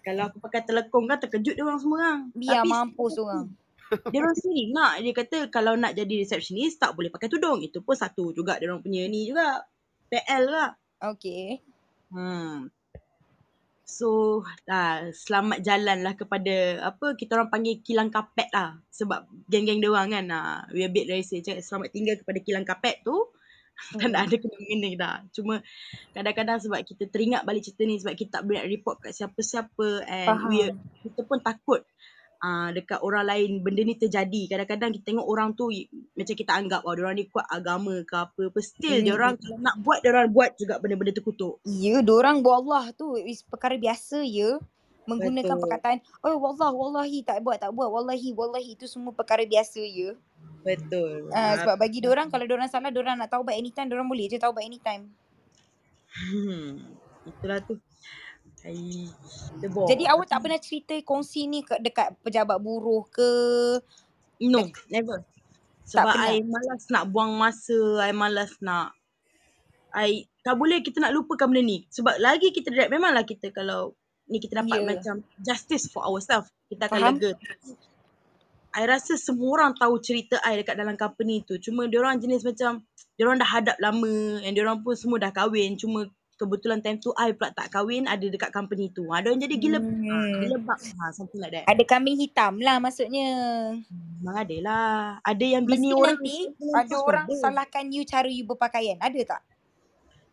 [0.04, 2.20] kalau aku pakai telekong kan terkejut dia orang semua orang.
[2.36, 3.48] Biar Tapi mampus orang.
[4.12, 7.64] dia orang sendiri nak dia kata kalau nak jadi receptionist tak boleh pakai tudung.
[7.64, 9.64] Itu pun satu juga dia orang punya ni juga.
[10.12, 10.70] PL lah.
[11.00, 11.64] Okay.
[12.12, 12.68] Hmm.
[13.88, 19.80] So uh, selamat jalan lah kepada apa kita orang panggil kilang kapet lah sebab geng-geng
[19.80, 23.16] dia orang kan uh, we a bit racist selamat tinggal kepada kilang kapet tu
[24.00, 24.14] tak Hmm.
[24.14, 25.16] ada kena-mena dah.
[25.30, 25.54] Cuma
[26.12, 29.86] kadang-kadang sebab kita teringat balik cerita ni sebab kita tak boleh nak report kat siapa-siapa
[30.04, 30.76] and we Faham.
[31.02, 31.80] kita pun takut
[32.40, 34.42] uh, dekat orang lain benda ni terjadi.
[34.48, 35.68] Kadang-kadang kita tengok orang tu
[36.16, 38.42] macam kita anggap oh orang ni kuat agama ke apa.
[38.48, 39.42] But still dia orang Hmm.
[39.42, 41.60] kalau nak buat dia orang buat juga benda-benda terkutuk.
[41.64, 44.60] Ya, dorang wallah tu is perkara biasa ya.
[45.08, 45.64] Menggunakan Betul.
[45.66, 50.14] perkataan, oh wallah, wallahi tak buat, tak buat, wallahi, wallahi itu semua perkara biasa ya.
[50.60, 51.32] Betul.
[51.32, 54.64] Uh, sebab bagi dorang kalau dorang salah, dorang nak taubat anytime, dorang boleh je taubat
[54.64, 55.08] anytime.
[56.10, 57.80] Hmm, itulah tu.
[58.60, 59.08] Ai,
[59.56, 63.30] kita Jadi awak tak pernah cerita kongsi ni ke dekat pejabat buruh ke?
[64.44, 65.24] No, Dek, never.
[65.88, 66.12] Sebab.
[66.12, 68.92] I malas nak buang masa, I malas nak
[69.90, 71.88] I tak boleh kita nak lupakan benda ni.
[71.90, 73.96] Sebab lagi kita memanglah kita kalau
[74.30, 77.14] ni kita dapat Ya, macam justice for ourselves, kita akan faham?
[77.18, 77.30] lega.
[78.70, 81.58] I rasa semua orang tahu cerita I dekat dalam company tu.
[81.58, 82.86] Cuma dia orang jenis macam
[83.18, 85.74] dia orang dah hadap lama and dia orang pun semua dah kahwin.
[85.74, 86.06] Cuma
[86.38, 89.10] kebetulan time tu I pula tak kahwin ada dekat company tu.
[89.10, 90.40] Ha, dia orang jadi gila ha, Hmm.
[90.40, 91.68] gila bak ha, something like that.
[91.68, 93.26] Ada kambing hitam lah maksudnya.
[94.22, 94.94] Memang ada lah.
[95.20, 96.36] Ada yang bini Mesti orang nanti
[96.72, 97.36] ada orang ada.
[97.36, 98.96] salahkan you cara you berpakaian.
[98.98, 99.40] Ada tak?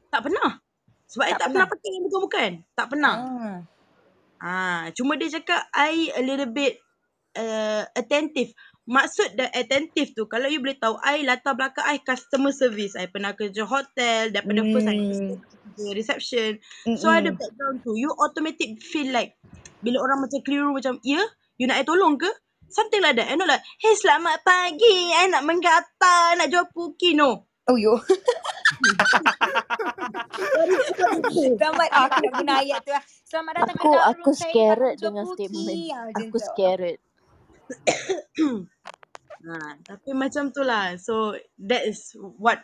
[0.07, 0.61] Tak pernah.
[1.07, 1.73] Sebab I Tak tak pernah pernah.
[1.75, 2.51] pakai yang bukan-bukan.
[2.71, 3.15] Tak pernah.
[3.17, 3.57] Ah.
[4.38, 6.77] Ah, cuma dia cakap I a little bit
[7.38, 8.51] uh, attentive.
[8.89, 12.97] Maksud the attentive tu kalau you boleh tahu I latar belakang I customer service.
[12.97, 15.38] I pernah kerja hotel daripada first I Hmm.
[15.63, 16.51] kerja reception.
[16.97, 17.31] So ada Mm-mm.
[17.31, 17.93] background tu.
[17.95, 19.38] You automatic feel like
[19.85, 21.21] bila orang macam keliru macam ya,
[21.61, 22.27] you nak I tolong ke?
[22.73, 23.29] Something like that.
[23.31, 27.13] And not like, hey selamat pagi, I nak menggatal, nak jual puki.
[27.15, 27.45] No.
[27.69, 28.01] Oh yo.
[31.59, 33.03] Selamat aku nak guna ayat tu lah.
[33.25, 35.79] Selamat datang ke Aku aku scared dengan statement.
[36.15, 36.97] Ah, Aku scared.
[39.47, 39.55] Ha,
[39.89, 40.95] tapi macam tu lah.
[40.99, 42.63] So that is what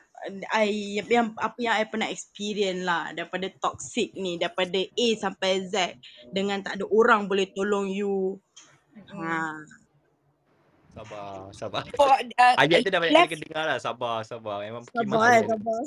[0.51, 5.99] I yang apa yang I pernah experience lah daripada toxic ni daripada A sampai Z
[6.32, 8.39] dengan tak ada orang boleh tolong you.
[9.12, 9.60] Ha.
[10.93, 11.82] Sabar, sabar.
[11.97, 13.78] For uh, Ayat tu dah banyak kali dengar lah.
[13.82, 14.62] Sabar, sabar.
[14.62, 15.78] Memang Sabar eh, sabar.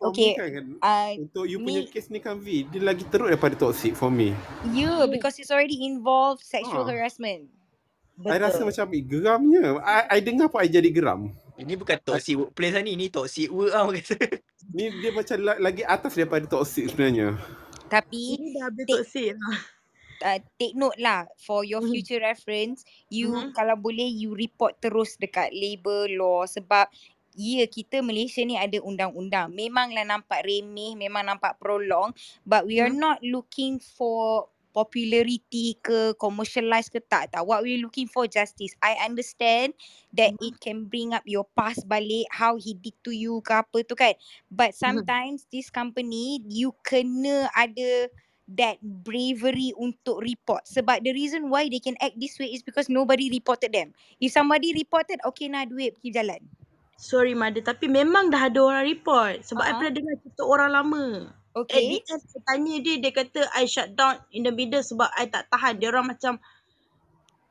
[0.00, 0.32] For Okay.
[0.34, 3.92] kan, uh, untuk you punya me case ni kan V, dia lagi teruk daripada toxic
[3.92, 4.32] for me.
[4.72, 6.96] you because it's already involved sexual Ha.
[6.96, 7.52] harassment.
[8.22, 8.68] I rasa Betul.
[8.70, 9.64] macam eh, geramnya.
[9.82, 11.32] I, I dengar pun I jadi geram.
[11.58, 12.92] Ini bukan toxic workplace lah ni.
[12.94, 14.16] Ni toxic work lah kata.
[14.76, 17.34] Ni dia macam la- lagi atas daripada toxic sebenarnya.
[17.90, 19.58] Tapi Ini dah habis take toxic lah.
[20.22, 21.90] uh, take note lah for your Mhm.
[21.92, 23.52] future reference you Mhm.
[23.52, 26.86] kalau boleh you report terus dekat labor law sebab
[27.34, 32.12] ya kita Malaysia ni ada undang-undang memanglah nampak remeh memang nampak prolong
[32.46, 33.00] but we are Mhm.
[33.02, 38.96] not looking for popularity ke commercialize ke tak tak what we looking for justice i
[39.04, 39.76] understand
[40.10, 40.40] that Mhm.
[40.40, 43.94] it can bring up your past balik how he did to you ke apa tu
[43.94, 44.16] kan
[44.48, 45.04] but Mhm.
[45.04, 48.08] sometimes this company you kena ada
[48.50, 52.90] that bravery untuk report sebab the reason why they can act this way is because
[52.90, 56.42] nobody reported them if somebody reported okay nah duit pergi jalan
[57.02, 59.78] Sorry mother tapi memang dah ada orang report sebab I uh-huh.
[59.82, 61.04] pernah dengar cerita orang lama.
[61.52, 64.80] At the okay end saya tanya dia dia kata I shut down in the middle
[64.80, 65.76] sebab I tak tahan.
[65.76, 66.40] Dia orang macam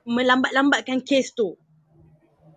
[0.10, 1.54] melambat-lambatkan kes tu.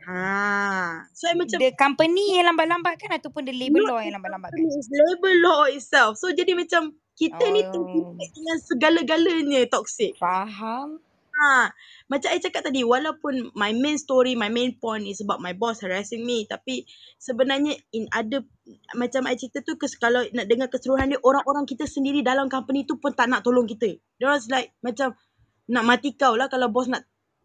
[0.04, 1.04] Ha.
[1.12, 5.34] So I macam the company yang lambat-lambatkan ataupun the labor law yang lambat-lambatkan is labor
[5.44, 6.16] law itself.
[6.16, 10.16] So jadi macam kita ni oh terlibat dengan segala-galanya toxic.
[10.16, 11.00] faham
[11.34, 11.66] Ha,
[12.06, 15.82] macam I cakap tadi, walaupun my main story, my main point is about my boss
[15.82, 16.86] harassing me, tapi
[17.18, 18.46] sebenarnya in other,
[18.94, 22.86] macam I cerita tu, kes, kalau nak dengar keseluruhan dia, orang-orang kita sendiri dalam company
[22.86, 23.98] tu pun tak nak tolong kita.
[23.98, 25.18] Dia orang like, macam
[25.74, 27.02] nak mati kau lah kalau bos nak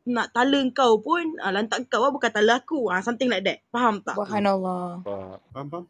[0.09, 2.93] nak tala kau pun, ah, lantak kau lah bukan tala aku.
[2.93, 3.61] Ah, something like that.
[3.73, 4.17] Faham tak?
[4.17, 5.37] subhanallah Nampak.
[5.53, 5.85] Faham faham?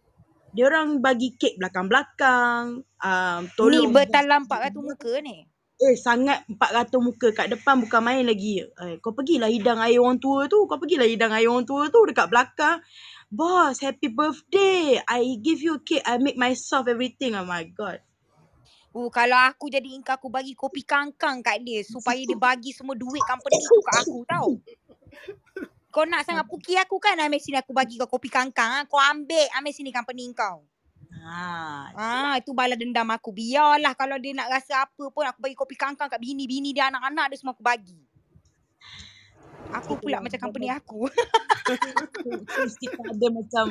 [0.49, 5.48] Dia orang bagi kek belakang-belakang, um, ni tolong bos bertalam 400 muka ni
[5.79, 8.67] Eh sangat 400 muka kat depan bukan main lagi.
[8.67, 10.67] Eh, kau pergilah hidang air orang tua tu.
[10.67, 12.83] Kau pergilah hidang air orang tua tu dekat belakang.
[13.29, 14.97] boss, happy birthday.
[15.05, 16.03] I give you a cake.
[16.03, 17.37] I make myself everything.
[17.37, 18.01] Oh my god.
[18.89, 22.97] Oh, kalau aku jadi Inka, aku bagi kopi kangkang kat dia supaya dia bagi semua
[22.97, 24.49] duit company tu kat aku tau.
[25.93, 27.17] Kau nak sangat puki aku kan?
[27.17, 28.81] Ambil sini aku bagi kau kopi kangkang.
[28.81, 28.83] ah.
[28.89, 30.65] Kau ambil, ambil sini company kau.
[31.09, 31.89] Ha.
[31.97, 33.33] Ah, itu bala dendam aku.
[33.33, 37.33] Biarlah kalau dia nak rasa apa pun aku bagi kopi kangkang kat bini-bini dia, anak-anak
[37.33, 37.97] dia semua aku bagi.
[39.73, 41.09] Aku pula macam company aku.
[42.81, 43.65] Kita ada macam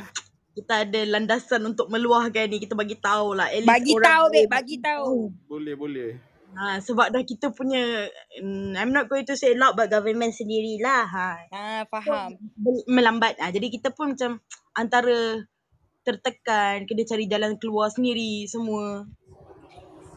[0.58, 5.30] kita ada landasan untuk meluahkan ni kita bagi tahu lah Bagi tahu, babe, bagi tahu.
[5.46, 6.10] Boleh, boleh.
[6.58, 8.10] ha, sebab dah kita punya
[8.42, 11.28] mm, I'm not going to say loud but government sendirilah ha.
[11.54, 12.34] Ah, faham.
[12.90, 14.42] Melambat ha, jadi kita pun macam
[14.74, 15.46] antara
[16.08, 18.86] tertekan kena cari jalan keluar sendiri semua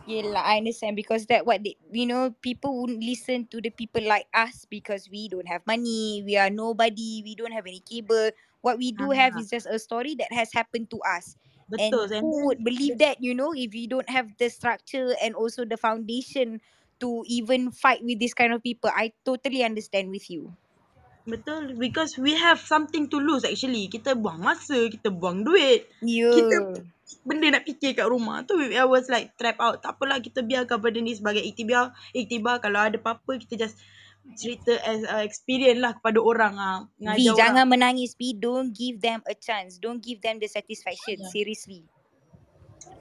[0.10, 4.02] Yelah, I understand because that what they, you know, people won't listen to the people
[4.02, 8.32] like us because we don't have money, we are nobody, we don't have any cable.
[8.66, 9.38] What we do have Ah.
[9.38, 11.38] is just a story that has happened to us.
[11.70, 15.36] Betul and who would believe that, you know, if you don't have the structure and
[15.36, 16.62] also the foundation
[17.00, 18.90] to even fight with this kind of people.
[18.94, 20.58] I totally understand with you.
[21.26, 26.34] Betul because we have something to lose actually kita buang masa kita buang duit Yeah.
[26.34, 26.56] kita
[27.28, 30.82] benda nak fikir kat rumah tu I was like trap out tak apalah kita biarkan
[30.82, 33.78] benda ni sebagai iktibar iktibar kalau ada apa-apa kita just
[34.38, 38.38] cerita as a experience lah kepada orang ah V, orang jangan menangis V.
[38.38, 39.82] Don't give them a chance.
[39.82, 41.26] Don't give them the satisfaction.
[41.26, 41.32] Yeah.
[41.34, 41.90] Seriously.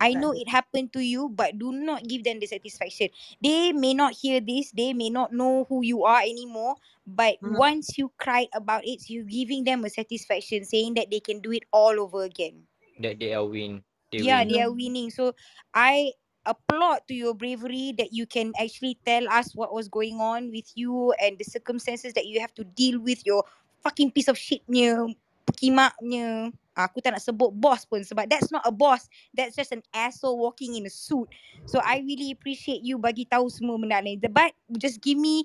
[0.00, 3.08] I know it happened to you, but do not give them the satisfaction.
[3.42, 4.72] They may not hear this.
[4.72, 6.76] They may not know who you are anymore.
[7.06, 7.60] But Hmm.
[7.60, 11.52] once you cried about it, you giving them a satisfaction, saying that they can do
[11.52, 12.66] it all over again.
[13.00, 13.82] That they are win.
[14.12, 14.48] They yeah, win.
[14.48, 15.10] they are winning.
[15.10, 15.34] So
[15.74, 16.12] I
[16.46, 20.70] applaud to your bravery that you can actually tell us what was going on with
[20.74, 23.44] you and the circumstances that you have to deal with your
[23.82, 25.14] fucking piece of shitnya,
[25.46, 26.52] pekimaknya.
[26.86, 29.08] Aku tak nak sebut boss pun sebab that's not a boss.
[29.36, 31.28] That's just an asshole walking in a suit.
[31.68, 34.16] So I really appreciate you bagi tahu semua benda ni.
[34.16, 35.44] But just give me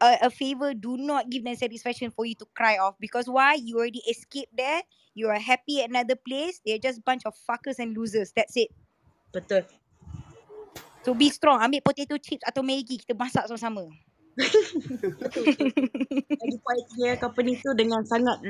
[0.00, 0.74] a, a favor.
[0.74, 3.56] Do not give them satisfaction for you to cry off because why?
[3.56, 4.82] You already escaped there.
[5.14, 6.60] You are happy at another place.
[6.66, 8.34] They're just bunch of fuckers and losers.
[8.34, 8.74] That's it.
[9.34, 9.66] betul
[11.04, 11.60] So be strong.
[11.60, 12.96] Ambil potato chips atau Maggi.
[12.96, 13.84] Kita masak sama-sama.
[16.42, 18.42] Lagi punya company tu dengan sangat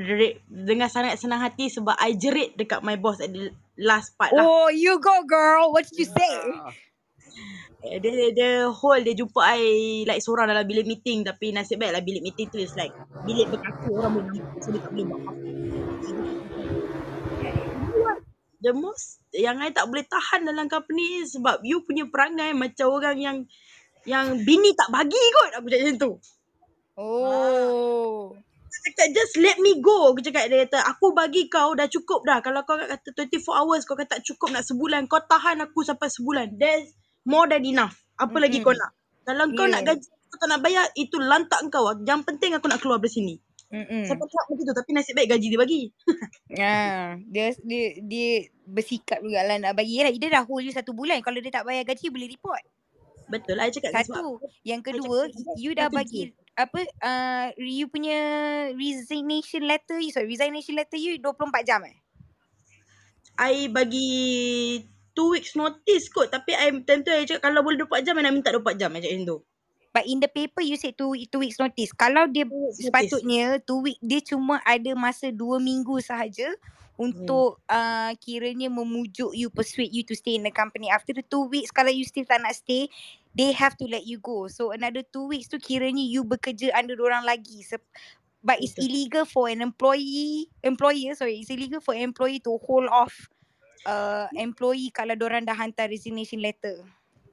[0.49, 4.45] dengan sangat senang hati sebab I jerit dekat my boss at the last part lah.
[4.45, 5.77] Oh, you go girl.
[5.77, 6.35] What did you say?
[7.85, 9.61] Eh, dia dia whole dia jumpa I
[10.09, 11.21] like seorang dalam bilik meeting.
[11.21, 12.97] Tapi nasib baik lah bilik meeting tu is like
[13.29, 15.35] bilik berkaca orang boleh nampak so dia tak boleh buat
[18.65, 23.21] the most yang I tak boleh tahan dalam company sebab you punya perangai macam orang
[23.21, 23.37] yang
[24.05, 26.13] yang bini tak bagi kot aku cakap macam tu
[26.95, 28.31] Oh.
[28.71, 32.23] Dia cakap just let me go aku cakap dia kata aku bagi kau dah cukup
[32.23, 35.83] dah kalau kau kata 24 hours kau kata tak cukup nak sebulan kau tahan aku
[35.83, 36.95] sampai sebulan that's
[37.27, 38.95] more than enough apa lagi kau nak
[39.27, 39.99] kalau kau nak Yeah.
[39.99, 43.35] gaji aku tak nak bayar itu lantak kau yang penting aku nak keluar dari sini
[43.75, 44.07] Mm-mm.
[44.07, 45.83] Siapa cakap macam tu tapi nasib baik gaji dia bagi
[46.63, 48.31] Ah, dia dia dia
[48.71, 49.99] bersikap juga lah nak bagi.
[49.99, 51.19] Dia dah hold you satu bulan.
[51.27, 52.63] Kalau dia tak bayar gaji, boleh report.
[53.29, 54.33] Betul lah I cakap sebab Satu.
[54.63, 58.19] Yang I kedua, cakap you dah bagi apa uh, you punya
[58.79, 61.99] resignation letter you sorry resignation letter you 24 jam eh?
[63.35, 64.15] I bagi
[65.19, 68.23] 2 weeks notice kot tapi I time tu I cakap kalau boleh 24 jam I
[68.23, 69.39] nak minta 24 jam I cakap macam tu.
[69.95, 71.95] But in the paper you said two two weeks notice.
[71.95, 72.87] Kalau dia 2 weeks notice.
[72.91, 76.51] sepatutnya two week dia cuma ada masa dua minggu sahaja
[76.95, 77.05] hmm.
[77.05, 80.91] untuk uh, kiranya memujuk you persuade you to stay in the company.
[80.91, 82.91] After the two weeks kalau you still tak nak stay
[83.35, 84.47] they have to let you go.
[84.47, 87.67] So another two weeks tu kiranya you bekerja under orang lagi.
[87.67, 87.87] Sep-
[88.45, 88.85] but it's betul.
[88.87, 93.33] illegal for an employee employer sorry it's illegal for an employee to hold off
[93.89, 96.85] uh, employee kalau orang dah hantar resignation letter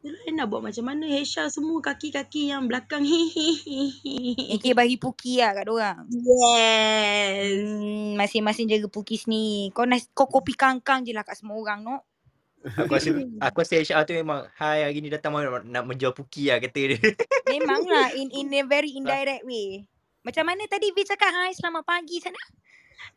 [0.01, 4.57] Yelah, I nak buat macam mana HR semua kaki-kaki yang belakang hihihihi.
[4.57, 7.61] Okay bagi puki lah kat orang Yes.
[7.61, 9.69] Hmm, masing-masing jaga pukis ni.
[9.77, 12.01] Kau nas, kau kopi kangkang je lah kat semua orang no.
[12.61, 16.17] Aku rasa aku rasa HR tu memang hai hari ni datang mau nak, nak menjual
[16.17, 16.97] puki lah kata dia.
[17.57, 19.89] Memang lah in in a very indirect way.
[20.21, 22.37] Macam mana tadi V cakap hai selamat pagi sana?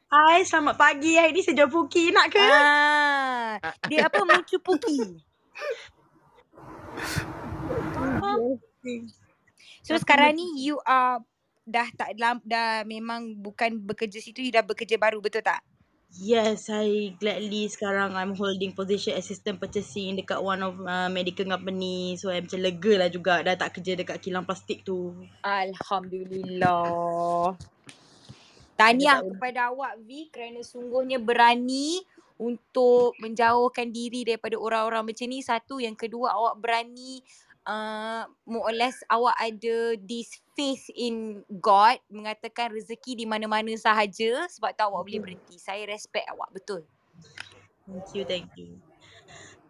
[0.09, 1.21] Hai, selamat pagi.
[1.21, 2.09] Hari ni saya jual puki.
[2.09, 2.41] Nak ke?
[2.41, 4.97] Ah, dia apa mucu puki.
[9.85, 11.21] So sekarang ni you are
[11.65, 15.65] dah tak dalam dah memang bukan bekerja situ you dah bekerja baru betul tak?
[16.15, 22.15] Yes, I gladly sekarang I'm holding position assistant purchasing dekat one of uh, medical company.
[22.15, 25.11] So, I macam lega lah juga dah tak kerja dekat kilang plastik tu.
[25.43, 27.59] Alhamdulillah.
[28.79, 31.99] Tahniah kepada awak V kerana sungguhnya berani
[32.39, 35.41] untuk menjauhkan diri daripada orang-orang macam ni.
[35.41, 37.23] Satu, yang kedua awak berani
[37.69, 44.47] uh, more or less awak ada this faith in God mengatakan rezeki di mana-mana sahaja
[44.49, 45.59] sebab tu awak boleh berhenti.
[45.59, 46.85] Saya respect awak betul.
[47.85, 48.81] Thank you, thank you.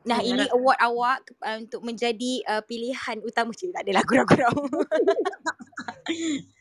[0.05, 3.57] Nah, Saya ini harap award awak uh, untuk menjadi uh, pilihan utama.
[3.57, 4.53] Cik, tak adalah gurau-gurau.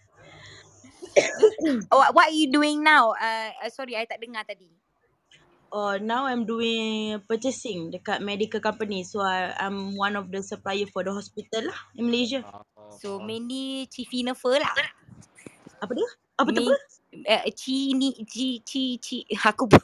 [1.91, 3.11] what, what are you doing now?
[3.13, 4.71] Uh, uh, sorry, I tak dengar tadi.
[5.73, 9.01] Oh, now I'm doing purchasing dekat medical company.
[9.01, 12.45] So I, I'm one of the supplier for the hospital lah in Malaysia.
[12.45, 13.25] Oh, So oh.
[13.25, 14.69] mainly Cifinefer lah.
[15.81, 16.05] Apa dia?
[16.37, 19.81] Apa tu uh, Ci ni Ci Ci Ci aku pun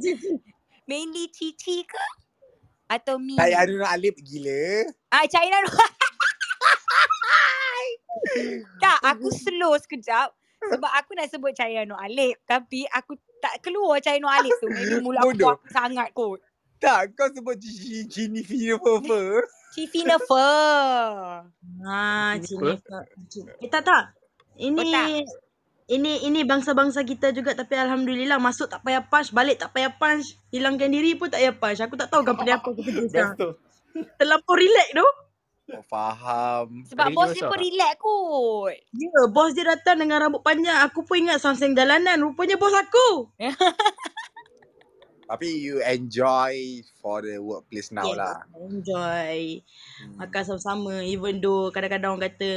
[0.88, 2.00] mainly Cici ke
[2.88, 3.36] atau Mi?
[3.36, 4.88] Saya Anun Alip gila.
[5.12, 5.60] Ah China
[8.82, 14.00] Tak, aku slow sekejap sebab aku nak sebut China Nur Alip tapi aku tak keluar
[14.00, 14.68] China Nur Alip tu.
[14.68, 16.40] Maybe mulut aku kuat sangat kot.
[16.76, 18.76] Tak, kau sebut Gini Fina.
[19.72, 21.44] Cifinefer.
[21.80, 22.72] Ah, Ini Cina.
[22.76, 22.98] apa?
[23.60, 24.12] Eh tak tak.
[24.56, 25.06] Ini Oh, tak.
[25.86, 30.36] ini ini bangsa-bangsa kita juga tapi alhamdulillah masuk tak payah punch, balik tak payah punch,
[30.48, 31.80] hilangkan diri pun tak payah punch.
[31.80, 33.54] Aku tak tahu company apa kita kerja sekarang.
[34.16, 35.08] Terlampau relax tu.
[35.66, 36.86] Oh, faham.
[36.86, 38.76] Sebab Ada bos dia besar pun relax kot.
[38.94, 40.78] Ya, bos dia datang dengan rambut panjang.
[40.86, 42.22] Aku pun ingat samseng jalanan.
[42.22, 43.34] Rupanya bos aku.
[45.26, 48.36] Tapi you enjoy for the workplace now Yes, lah.
[48.62, 49.58] enjoy.
[49.98, 50.22] Hmm.
[50.22, 51.02] Makan sama-sama.
[51.02, 52.50] Even though kadang-kadang orang kata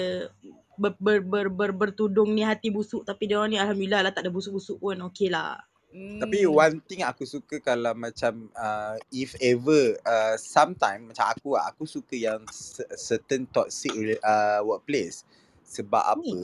[0.77, 3.01] ber, ber, ber, ber, bertudung ni hati busuk.
[3.09, 5.01] Tapi dia orang ni Alhamdulillah lah tak ada busuk-busuk pun.
[5.09, 5.57] Okay lah.
[5.89, 6.53] Tapi Hmm.
[6.53, 11.89] one thing aku suka kalau macam uh, if ever uh, sometime macam aku lah, aku
[11.89, 12.45] suka yang
[12.93, 13.89] certain toxic
[14.21, 15.25] uh, workplace.
[15.65, 16.33] Sebab Ni.
[16.33, 16.39] apa?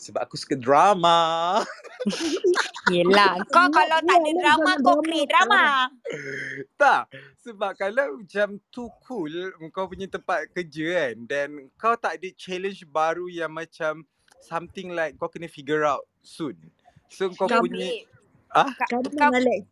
[0.00, 1.60] Sebab aku suka drama.
[2.92, 5.92] Yelah, kau kalau tak ada drama kau create drama.
[6.80, 7.12] tak.
[7.44, 9.32] Sebab kalau macam too cool
[9.76, 14.08] kau punya tempat kerja kan dan kau tak ada challenge baru yang macam
[14.40, 16.56] something like kau kena figure out soon.
[17.12, 18.06] So kau punya.
[18.52, 19.62] Ah Ka- Come Kau on Alex.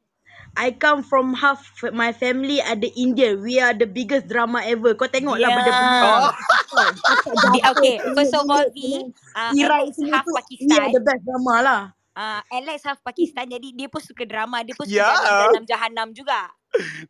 [0.55, 3.35] I come from half my family ada India.
[3.35, 4.95] We are the biggest drama ever.
[4.95, 5.99] Kau tengok lah benda-benda.
[5.99, 6.23] diam.
[6.23, 10.31] oh okay, first of all kena uh, Alex semua half tu.
[10.31, 10.87] We are Pakistan.
[10.95, 11.81] the best drama lah.
[12.15, 14.63] Uh, Alex half Pakistan jadi dia pun suka drama.
[14.63, 16.47] Dia pun suka jalan dalam jahanam juga.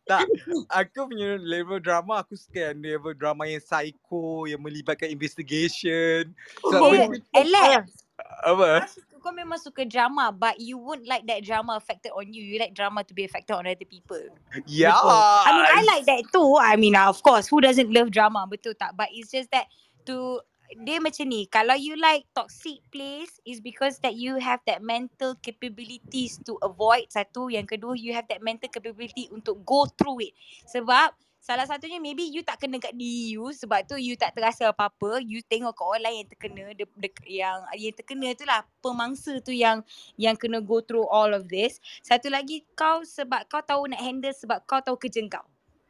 [0.05, 0.25] Tak,
[0.81, 6.33] aku punya level drama aku suka yang level drama yang psycho yang melibatkan investigation.
[6.65, 7.93] So Oh, aku Alex,
[8.41, 8.69] apa?
[8.81, 12.45] kau, suka, kau memang suka drama but you won't like that drama affected on you.
[12.45, 14.21] You like drama to be affected on other people.
[14.53, 15.09] Betul.
[15.09, 16.61] I mean, I like that too.
[16.61, 18.45] I mean, of course, who doesn't love drama?
[18.45, 18.93] Betul tak?
[18.93, 19.65] But it's just that
[20.05, 20.45] to
[20.85, 21.49] dia macam ni.
[21.49, 27.09] Kalau you like toxic place is because that you have that mental capabilities to avoid
[27.09, 27.49] satu.
[27.49, 30.33] Yang kedua, you have that mental capability untuk go through it.
[30.69, 31.13] Sebab
[31.45, 35.21] salah satunya maybe you tak kena kat diri you sebab tu you tak terasa apa-apa.
[35.21, 39.37] You tengok kat orang lain yang terkena de, de, yang yang terkena tu lah pemangsa
[39.45, 39.85] tu yang
[40.17, 41.77] yang kena go through all of this.
[42.01, 45.45] Satu lagi kau sebab kau tahu nak handle sebab kau tahu kerja kau.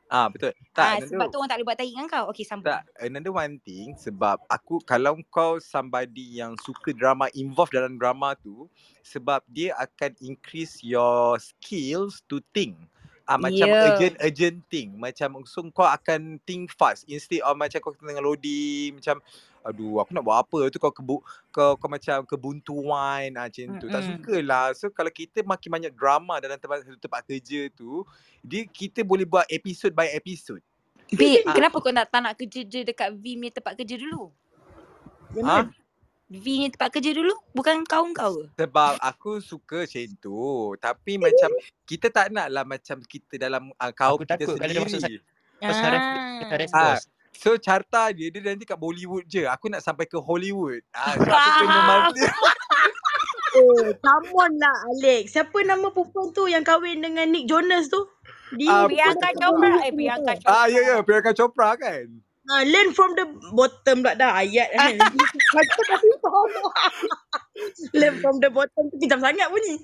[0.06, 0.53] Ah betul.
[0.78, 2.26] Ah Tak, sebab another tu orang tak boleh buat tarik dengan kau.
[2.30, 2.68] Okay sambung.
[2.70, 8.38] tak another one thing sebab aku kalau kau somebody yang suka drama involved dalam drama
[8.43, 8.68] tu
[9.01, 12.76] sebab dia akan increase your skills to think.
[13.26, 13.86] Ah macam Yeah.
[13.89, 14.93] urgent urgent thing.
[14.95, 17.09] Macam so kau akan think fast.
[17.09, 19.17] Instead of macam kau tengah loading macam
[19.65, 20.69] aduh aku nak buat apa?
[20.69, 21.17] Tu kau kebu
[21.49, 23.34] kau kau macam kebuntuan.
[23.34, 23.89] Ah macam tu.
[23.89, 24.78] Tak sukalah.
[24.78, 28.05] So kalau kita makin banyak drama dalam tempat satu tempat kerja tu
[28.45, 30.61] dia kita boleh buat episode by episode.
[31.09, 31.53] Babe, Ah.
[31.53, 34.30] kenapa kau nak tak nak kerja je dekat V punya tempat kerja dulu?
[35.41, 35.65] ah
[36.26, 37.38] V punya tempat kerja dulu?
[37.53, 38.45] Bukan kaum kau ke?
[38.57, 40.73] Sebab aku suka macam tu.
[40.82, 41.53] Tapi macam
[41.86, 45.01] kita tak nak lah macam kita dalam uh, kaum Aku kita takut kalau dia masuk
[45.05, 45.21] sendiri.
[45.61, 46.51] Ah.
[46.73, 46.95] Ah,
[47.32, 49.45] so carta dia dia nanti kat Bollywood je.
[49.45, 50.82] Aku nak sampai ke Hollywood.
[50.97, 52.21] Ah, so aku kena mati.
[53.55, 55.32] Oh, come on lah Alex.
[55.32, 58.03] Siapa nama perempuan tu yang kahwin dengan Nick Jonas tu?
[58.59, 59.69] Dia Ah, pun Priyanka Chopra.
[59.80, 60.32] Eh, Priyanka.
[60.41, 60.51] Chopra.
[60.51, 62.05] Ah, ya ya, Priyanka Chopra kan.
[62.46, 63.26] Ah, learn from the
[63.58, 64.96] bottom pula dah ayat kan.
[65.02, 66.50] Aku tak faham.
[67.98, 69.82] learn from the bottom tu kejam sangat bunyi.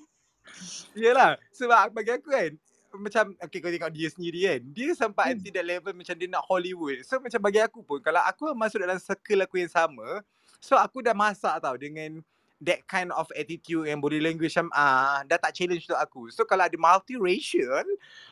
[0.93, 2.51] Yelah, sebab bagi aku kan
[2.97, 5.33] macam okay kau tengok dia sendiri kan dia sampai Hmm.
[5.39, 8.83] until that level macam dia nak Hollywood so macam bagi aku pun kalau aku masuk
[8.83, 10.19] dalam circle aku yang sama
[10.59, 12.19] so aku dah masak tau dengan
[12.59, 16.43] that kind of attitude and body language macam ah dah tak challenge untuk aku so
[16.43, 17.85] kalau ada multiracial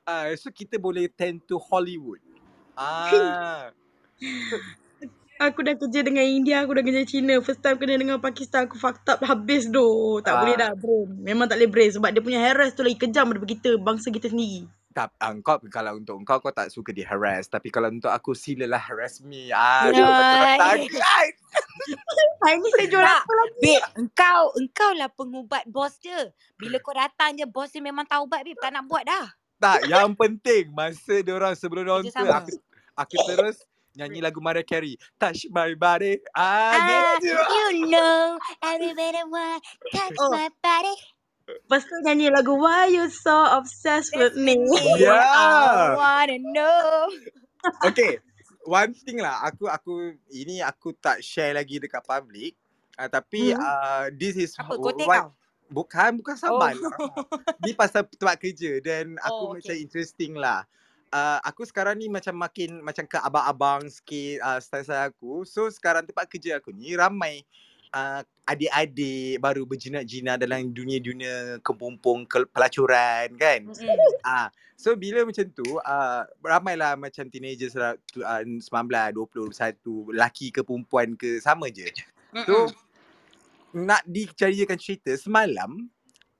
[0.03, 2.19] uh, so kita boleh tend to Hollywood
[2.75, 3.71] ah
[5.39, 7.39] Aku dah kerja dengan India, aku dah kerja China.
[7.39, 10.19] First time kena dengan Pakistan, aku fucked up habis doh.
[10.19, 10.75] Tak boleh dah Ah.
[10.75, 11.07] brain.
[11.17, 14.27] Memang tak boleh brain sebab dia punya harass tu lagi kejam daripada kita, bangsa kita
[14.27, 14.67] sendiri.
[14.89, 18.35] Tak, uh, kau kalau untuk kau kau tak suka di harass tapi kalau untuk aku
[18.35, 19.47] silalah harass me.
[19.49, 19.95] Ah, Right.
[19.95, 20.59] kau betul sangat.
[22.39, 23.21] Hari ni saya jual Tak.
[23.21, 23.55] apa lagi?
[23.61, 26.19] Babe, engkau engkau lah pengubat bos dia.
[26.57, 29.31] Bila kau datang je bos dia memang taubat babe, tak nak buat dah.
[29.55, 32.39] Tak, yang penting masa dia orang sebelum dia orang tu Kerjasama.
[32.41, 32.51] aku
[32.97, 33.57] aku terus
[33.93, 34.95] nyanyi lagu Mariah Carey.
[35.15, 36.19] Touch my body.
[36.31, 37.33] Ah, Ah, gitu.
[37.73, 40.29] you know, everybody want touch Oh.
[40.29, 40.95] my body.
[41.49, 44.53] Lepas tu nyanyi lagu Why You So Obsessed With Me.
[45.01, 45.17] Yeah.
[45.17, 47.09] I wanna know.
[47.83, 48.23] Okay.
[48.63, 49.93] One thing lah, aku aku
[50.29, 52.53] ini aku tak share lagi dekat public.
[52.95, 53.59] Uh, tapi Hmm.
[53.59, 55.29] uh, this is Apa kotek one, kau?
[55.69, 56.81] Bukan, bukan sabar Oh.
[56.81, 56.93] lah.
[57.61, 59.81] Ni pasal tempat kerja dan aku Oh, macam okay.
[59.81, 60.63] interesting lah.
[61.09, 65.41] Uh, aku sekarang ni macam makin macam ke abang-abang sikit uh, style-style aku.
[65.45, 67.41] So sekarang tempat kerja aku ni ramai
[67.93, 73.69] uh, adik-adik baru berjinak-jinak dalam dunia-dunia kepompong ke pelacuran kan.
[73.69, 74.25] Mm-mm.
[74.25, 77.93] Ah, so bila macam tu, uh, ramailah macam teenagers lah,
[78.25, 78.65] uh, 19,
[79.13, 81.89] 20, 21, lelaki ke perempuan ke sama je.
[82.45, 83.85] So, Mm-mm.
[83.85, 85.89] nak dicarikan cerita semalam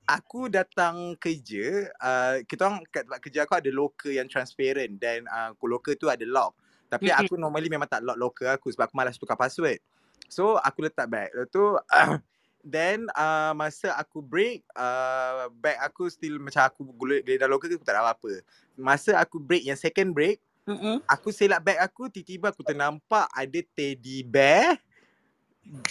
[0.09, 5.29] aku datang kerja uh, kita orang kat tempat kerja aku ada locker yang transparent dan
[5.29, 6.57] uh, locker tu ada lock.
[6.89, 9.77] Tapi aku normally memang tak lock locker aku sebab aku malas tukar password.
[10.25, 11.77] So aku letak bag lepas tu
[12.65, 17.93] then uh, masa aku break uh, bag aku still macam aku geledah locker aku tak
[17.93, 18.41] ada apa-apa.
[18.73, 21.01] Masa aku break yang second break Mm-mm.
[21.05, 24.77] aku selak bag aku tiba-tiba aku ternampak ada teddy bear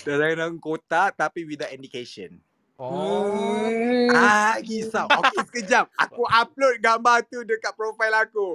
[0.02, 2.42] dalam kotak tapi without indication.
[2.78, 3.66] Oh.
[3.66, 4.06] Hmm.
[4.14, 5.10] Ah, risau.
[5.10, 5.90] Okey, sekejap.
[5.98, 8.48] Aku upload gambar tu dekat profil aku.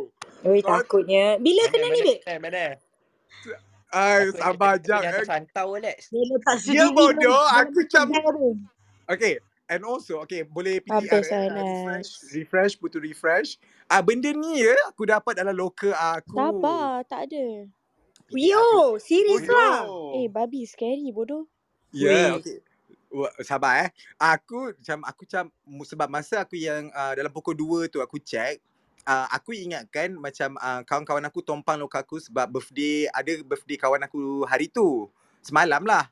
[0.48, 1.36] Oi, Kau- takutnya.
[1.44, 2.20] Bila kena ni, mana, babe?
[2.24, 2.66] mana, mana?
[3.94, 5.02] Ay, sabar dia- jap.
[5.04, 5.28] Eh.
[5.28, 6.10] Fantau, Alex.
[6.10, 7.44] Dia CCTV bodoh.
[7.52, 8.06] Aku macam...
[9.12, 9.38] Okay.
[9.68, 11.48] And also, okay, boleh PTR Habis, eh.
[11.52, 13.60] Refresh, refresh, put to refresh.
[13.92, 16.36] Ah, benda ni ya, aku dapat dalam locker aku.
[16.36, 17.68] Sabar, tak ada.
[18.34, 19.88] Yo, serius lah.
[20.20, 21.48] Eh, babi scary bodoh.
[21.94, 22.40] Ya, yeah, Weh.
[22.40, 22.58] okay.
[23.46, 23.90] Sabar eh.
[24.18, 25.46] Aku macam aku macam
[25.86, 28.58] sebab masa aku yang uh, dalam pukul 2 tu aku check
[29.08, 34.02] uh, aku ingatkan macam uh, kawan-kawan aku tompang lokal aku sebab birthday ada birthday kawan
[34.04, 35.08] aku hari tu.
[35.44, 36.08] Semalam lah.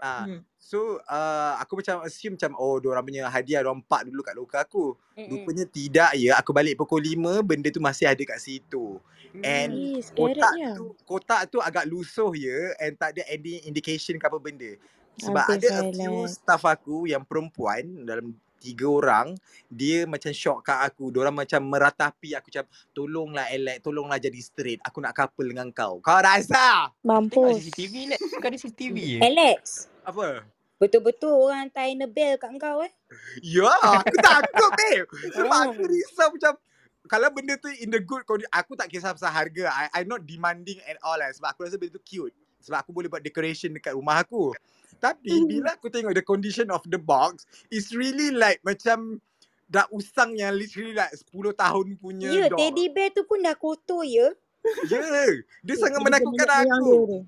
[0.00, 0.40] Uh, Hmm.
[0.64, 4.60] So uh, aku macam assume macam oh diorang punya hadiah diorang park dulu kat lokal
[4.64, 4.84] aku.
[5.12, 5.44] Mm-mm.
[5.44, 6.40] Rupanya tidak ya.
[6.40, 8.96] Aku balik pukul 5 benda tu masih ada kat situ.
[9.44, 14.24] And Eh, kotak tu kotak tu agak lusuh ya and tak ada any indication ke
[14.24, 14.76] apa benda.
[15.20, 18.34] Sebab Habis, ada a few staff aku yang perempuan dalam
[18.64, 19.36] tiga orang
[19.68, 21.12] dia macam shock kat aku.
[21.12, 24.80] Diorang macam meratapi aku macam tolonglah Alex, tolonglah jadi straight.
[24.82, 26.00] Aku nak couple dengan kau.
[26.00, 26.88] Kau rasa?
[26.88, 27.68] Tengok Mampus.
[27.68, 28.20] CCTV, Alex.
[28.32, 29.18] Bukan ada CCTV je.
[29.20, 29.60] Alex,
[30.02, 30.48] Apa?
[30.74, 32.92] betul-betul orang hantar Annabelle kat kau eh?
[33.40, 35.06] Ya, aku takut babe.
[35.32, 36.52] Sebab aku risau macam
[37.04, 39.68] kalau benda tu in the good condition, aku tak kisah pasal harga.
[39.68, 41.28] I, I'm not demanding at all lah.
[41.36, 42.32] Sebab aku rasa benda tu cute.
[42.64, 44.56] Sebab aku boleh buat decoration dekat rumah aku.
[45.04, 45.44] Tapi Hmm.
[45.44, 49.20] bila aku tengok the condition of the box, it's really like macam
[49.66, 52.56] dah usang yang literally like 10 tahun punya Ya, doll.
[52.56, 54.32] teddy bear tu pun dah kotor ya.
[54.88, 55.44] Ya, yeah.
[55.60, 57.20] dia sangat Dia menakutkan aku.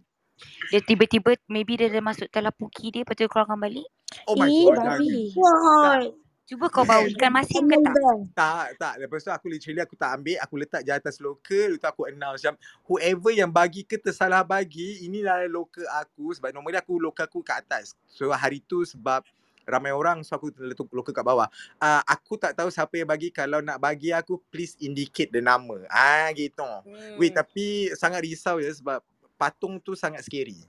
[0.68, 3.84] dia tiba-tiba maybe dia dah masuk dalam puki dia lepas tu keluarkan balik.
[4.24, 4.76] Oh my Eh, god.
[4.78, 5.36] babi.
[5.36, 6.00] Wah.
[6.46, 7.94] Cuba kau bau ikan masin ke tak?
[8.38, 8.94] Tak, tak.
[9.02, 10.38] Lepas tu aku literally aku tak ambil.
[10.46, 11.74] Aku letak je atas locker.
[11.74, 12.54] Lepas tu aku announce macam
[12.86, 16.30] whoever yang bagi ke tersalah bagi, inilah locker aku.
[16.38, 17.98] Sebab normally aku locker aku kat atas.
[18.06, 19.26] So hari tu sebab
[19.66, 21.50] ramai orang so aku letak locker kat bawah.
[21.82, 23.34] Uh, aku tak tahu siapa yang bagi.
[23.34, 25.82] Kalau nak bagi aku please indicate the nama.
[25.90, 26.62] Ah gitu.
[26.62, 27.18] Hmm.
[27.18, 29.02] Wait tapi sangat risau ya sebab
[29.34, 30.62] patung tu sangat scary.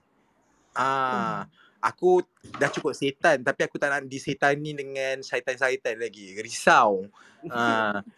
[0.74, 1.46] Ah,
[1.78, 2.22] aku
[2.58, 6.34] dah cukup setan tapi aku tak nak disetani dengan syaitan-syaitan lagi.
[6.38, 7.06] Risau.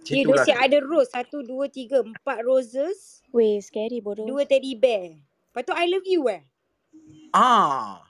[0.00, 0.64] Macam Eh, tu lah.
[0.64, 1.12] Ada rose.
[1.12, 3.20] Satu, dua, tiga, empat roses.
[3.36, 4.24] Weh, scary bodoh.
[4.24, 5.12] Dua teddy bear.
[5.20, 6.40] Lepas tu I love you eh.
[7.36, 8.00] Ah.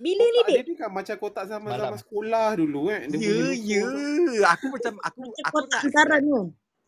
[0.00, 3.04] Bila ni dia ni kan macam kotak zaman-zaman sekolah dulu kan.
[3.12, 3.84] Dia Ya, ya.
[4.56, 6.46] Aku macam aku Macam aku kotak nak hantaran kan?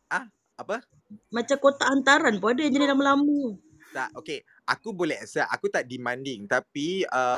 [0.09, 0.25] Ah,
[0.57, 0.75] apa?
[1.29, 3.59] Macam kotak hantaran pun ada yang jadi lama-lama.
[3.93, 4.41] Tak okay.
[4.65, 5.47] Aku boleh accept.
[5.53, 7.37] Aku tak demanding tapi uh,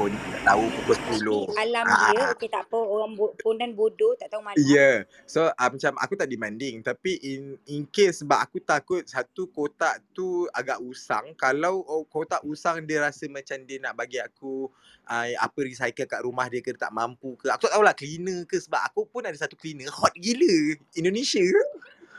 [0.00, 1.52] kau ni tak tahu pukul 10.
[1.52, 2.78] Tapi alam Ah, dia, ah, okay tak apa.
[2.78, 4.56] Orang bo- pondan bodoh tak tahu malam.
[4.64, 4.72] Ya.
[4.72, 4.96] Yeah.
[5.28, 10.00] So uh, macam aku tak demanding tapi in in case sebab aku takut satu kotak
[10.16, 11.36] tu agak usang.
[11.36, 14.72] Kalau oh, kotak usang dia rasa macam dia nak bagi aku
[15.04, 17.52] uh, apa recycle kat rumah dia ke tak mampu ke.
[17.52, 21.44] Aku tak tahulah cleaner ke sebab aku pun ada satu cleaner hot gila Indonesia.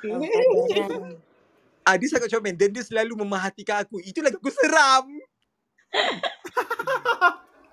[0.05, 1.30] Oh.
[1.81, 3.97] Ah, dia sangat comel dan dia selalu memerhatikan aku.
[3.99, 5.05] Itu lagi aku seram.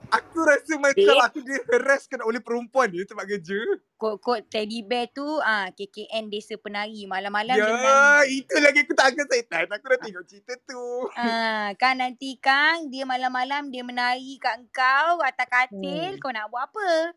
[0.09, 1.21] aku rasa macam Babe.
[1.23, 3.61] aku diharasskan oleh perempuan di tempat kerja.
[3.95, 8.41] Kod-kod teddy bear tu ah KKN desa penari malam-malam Ya, dia menari.
[8.41, 9.67] itu lagi aku tak akan setan.
[9.69, 10.85] Aku dah tengok cerita tu.
[11.13, 15.77] Ah, kan nanti Kang dia malam-malam dia menari kat engkau atas katil
[16.11, 16.19] Hmm.
[16.19, 17.13] kau nak buat apa?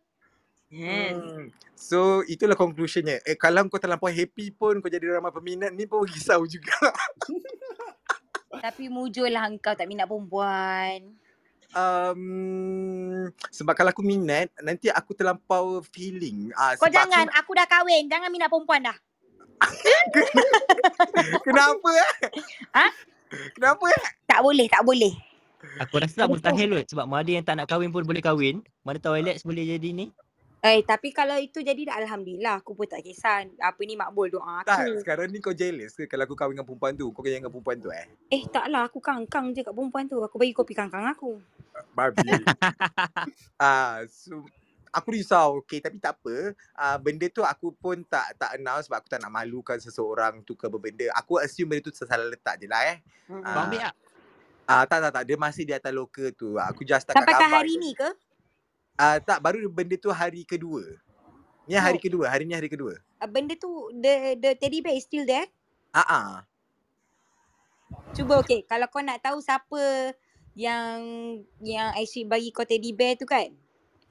[0.71, 1.13] Kan?
[1.19, 1.45] Hmm.
[1.75, 3.19] So itulah conclusionnya.
[3.27, 6.79] Eh kalau kau terlampau happy pun kau jadi ramai peminat ni pun risau juga.
[8.65, 11.11] Tapi mujurlah engkau tak minat perempuan.
[11.71, 16.51] Um, sebab kalau aku minat nanti aku terlampau feeling.
[16.55, 18.07] Ah Kau jangan, aku, aku dah kahwin.
[18.07, 18.97] Jangan minat perempuan dah.
[21.47, 22.11] kenapa eh?
[22.75, 22.87] Ha?
[23.55, 24.03] Kenapa eh?
[24.27, 25.13] Tak boleh, tak boleh.
[25.85, 28.65] Aku rasa tak mustahil kot sebab mana yang tak nak kahwin pun boleh kahwin.
[28.81, 30.09] Mana tahu Alex boleh jadi ni.
[30.61, 32.61] Eh, tapi kalau itu jadi dah Alhamdulillah.
[32.61, 33.49] Aku pun tak kisah.
[33.57, 35.01] Apa ni makbul doa Tak, aku.
[35.01, 37.09] sekarang ni kau jealous ke kalau aku kahwin dengan perempuan tu?
[37.09, 38.05] Kau kaya dengan perempuan tu eh?
[38.29, 38.85] Eh, taklah.
[38.85, 40.21] Aku kangkang je kat perempuan tu.
[40.21, 41.41] Aku bagi kopi kangkang aku.
[41.97, 42.29] Barbie.
[43.61, 44.45] Ah, so
[44.93, 45.65] aku risau.
[45.65, 46.53] Okay, tapi tak apa.
[46.77, 50.53] Ah, benda tu aku pun tak tak announce sebab aku tak nak malukan seseorang tu
[50.53, 51.09] ke berbenda.
[51.17, 53.01] Aku assume benda tu salah letak je lah eh.
[53.29, 53.53] Ah.
[53.53, 53.95] Bang ambil tak?
[54.69, 56.55] Ah, tak tak tak, dia masih di atas local tu.
[56.57, 58.07] Aku just tak Sampai kat hari ni ke?
[58.95, 60.83] Ah, tak, baru benda tu hari kedua.
[61.69, 62.03] Ni hari Oh.
[62.03, 62.97] kedua, hari ni hari kedua.
[63.21, 65.45] Uh, Benda tu, the the teddy bear is still there?
[65.93, 66.31] Ah ah.
[68.11, 68.65] Cuba okay.
[68.65, 70.11] Kalau kau nak tahu siapa
[70.51, 70.99] yang
[71.61, 73.53] yang Aisyik bagi kau teddy bear tu kan.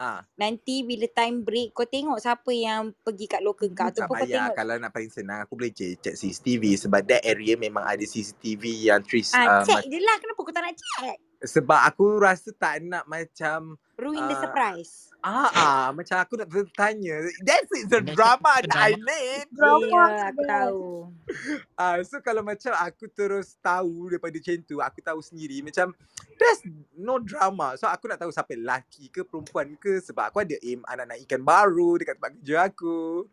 [0.00, 4.16] Ah, Nanti bila time break kau tengok siapa yang pergi kat local kau tak ataupun
[4.16, 7.84] kau tengok Kalau nak paling senang, aku boleh je check CCTV sebab that area memang
[7.84, 9.36] ada CCTV yang tris.
[9.36, 11.18] ah Uh, check je lah kenapa kau tak nak check?
[11.44, 15.12] Sebab aku rasa tak nak macam Ruin the Ah, surprise.
[15.20, 17.20] ah ah macam aku nak bertanya.
[17.44, 19.48] That's it, the drama the that I need.
[19.52, 20.82] Ya, aku tahu.
[21.80, 25.92] Ah, so kalau macam aku terus tahu daripada macam tu, aku tahu sendiri macam
[26.36, 26.60] there's
[26.96, 27.76] no drama.
[27.80, 31.18] So aku nak tahu siapa lelaki ke perempuan ke sebab aku ada aim anak nak
[31.24, 33.24] ikan baru dekat tempat kerja aku.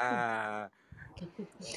[0.00, 0.68] Ah,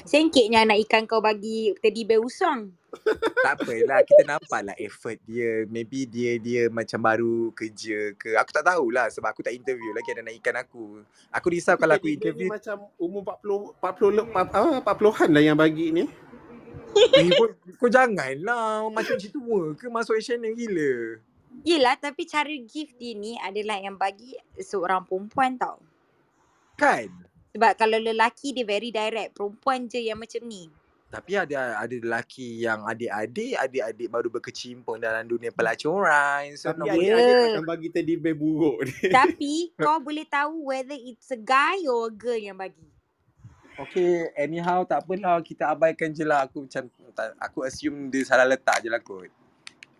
[0.06, 2.72] Sengkitnya anak ikan kau bagi teddy bear usang.
[3.44, 5.68] tak apalah kita nampaklah effort dia.
[5.68, 8.34] Maybe dia dia macam baru kerja ke.
[8.40, 10.84] Aku tak tahulah sebab aku tak interview lagi ada anak ikan aku.
[11.30, 15.86] Aku risau kalau aku interview macam umur 40 40 le- ah, 40-an lah yang bagi
[15.92, 16.04] ni.
[17.20, 21.20] eh, kau, kau janganlah macam macam tua ke masuk H&M gila.
[21.64, 25.80] Yelah tapi cara gift dia ni adalah yang bagi seorang perempuan tau.
[26.76, 27.25] Kan?
[27.56, 29.32] Sebab kalau lelaki dia very direct.
[29.32, 30.68] Perempuan je yang macam ni.
[31.08, 36.52] Tapi ada ada lelaki yang adik-adik, adik-adik baru berkecimpung dalam dunia pelacuran.
[36.60, 37.40] So Tapi adik-adik Ya.
[37.48, 39.08] takkan bagi teddy bear buruk ni.
[39.08, 42.84] Tapi kau boleh tahu whether it's a guy or a girl yang bagi.
[43.76, 46.44] Okay, anyhow tak apalah kita abaikan je lah.
[46.44, 46.92] Aku macam
[47.40, 49.32] aku assume dia salah letak je lah kot.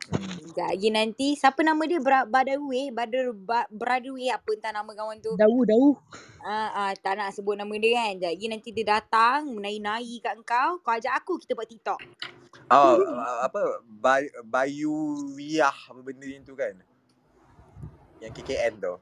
[0.07, 0.39] Hmm.
[0.39, 1.29] Sekejap lagi nanti.
[1.35, 1.99] Siapa nama dia?
[1.99, 2.95] Bra Badawi?
[2.95, 5.35] Badar ba, Bradwi apa entah nama kawan tu.
[5.35, 5.99] Dawu, dawu.
[6.47, 8.15] Ah, ah, tak nak sebut nama dia kan.
[8.17, 10.79] Sekejap lagi nanti dia datang menari-nari kat engkau.
[10.81, 12.01] Kau ajak aku kita buat TikTok.
[12.71, 14.95] Oh, uh, apa Bay, Bayu
[15.35, 16.79] Wiyah apa benda yang tu kan?
[18.23, 18.95] Yang KKN tu.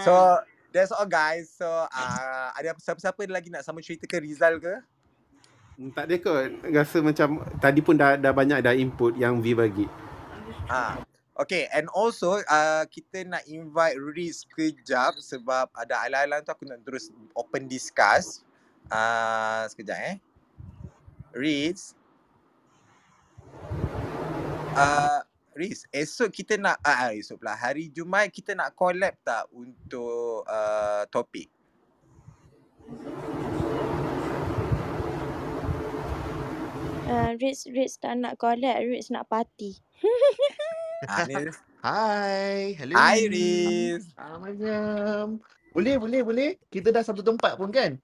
[0.00, 0.40] So Ah.
[0.70, 1.50] that's all guys.
[1.52, 4.74] So uh, ada siapa-siapa lagi nak sama cerita ke Rizal ke?
[5.76, 6.48] Hmm, tak ada kot.
[6.70, 9.86] Rasa macam tadi pun dah dah banyak dah input yang V bagi.
[10.72, 10.96] Ah.
[11.36, 16.80] Okay, and also uh, kita nak invite Riz kejap sebab ada ala-ala tu aku nak
[16.88, 18.40] terus open discuss.
[18.88, 20.16] Uh, sekejap eh.
[21.36, 21.92] Riz.
[24.72, 25.20] Uh,
[25.52, 31.04] Riz, esok kita nak, uh, esok pula, hari Jumaat kita nak collab tak untuk uh,
[31.12, 31.52] topik?
[37.12, 38.80] Uh, Ritz, Ritz tak nak collab.
[38.80, 39.76] Ritz nak party.
[41.02, 41.26] Ah.
[41.82, 42.94] Hai, hello.
[42.94, 44.06] Hi Riz.
[44.14, 45.42] Ah, macam.
[45.74, 46.50] Boleh, boleh, boleh.
[46.70, 47.98] Kita dah satu tempat pun kan?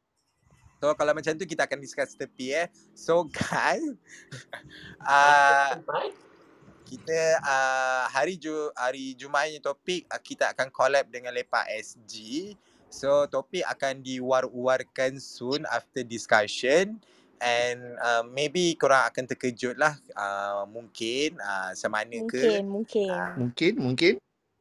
[0.82, 2.66] So kalau macam tu kita akan discuss tepi eh.
[2.98, 3.94] So guys,
[5.06, 5.78] uh,
[6.90, 12.58] kita uh, hari Ju hari Jumaat ni topik uh, kita akan collab dengan Lepak SG.
[12.90, 16.98] So topik akan diwar-warkan soon after discussion
[17.40, 23.08] and uh, maybe korang akan terkejut lah uh, mungkin uh, semana Mungkin, ke mungkin.
[23.10, 23.32] Ah.
[23.38, 24.14] Mungkin, mungkin.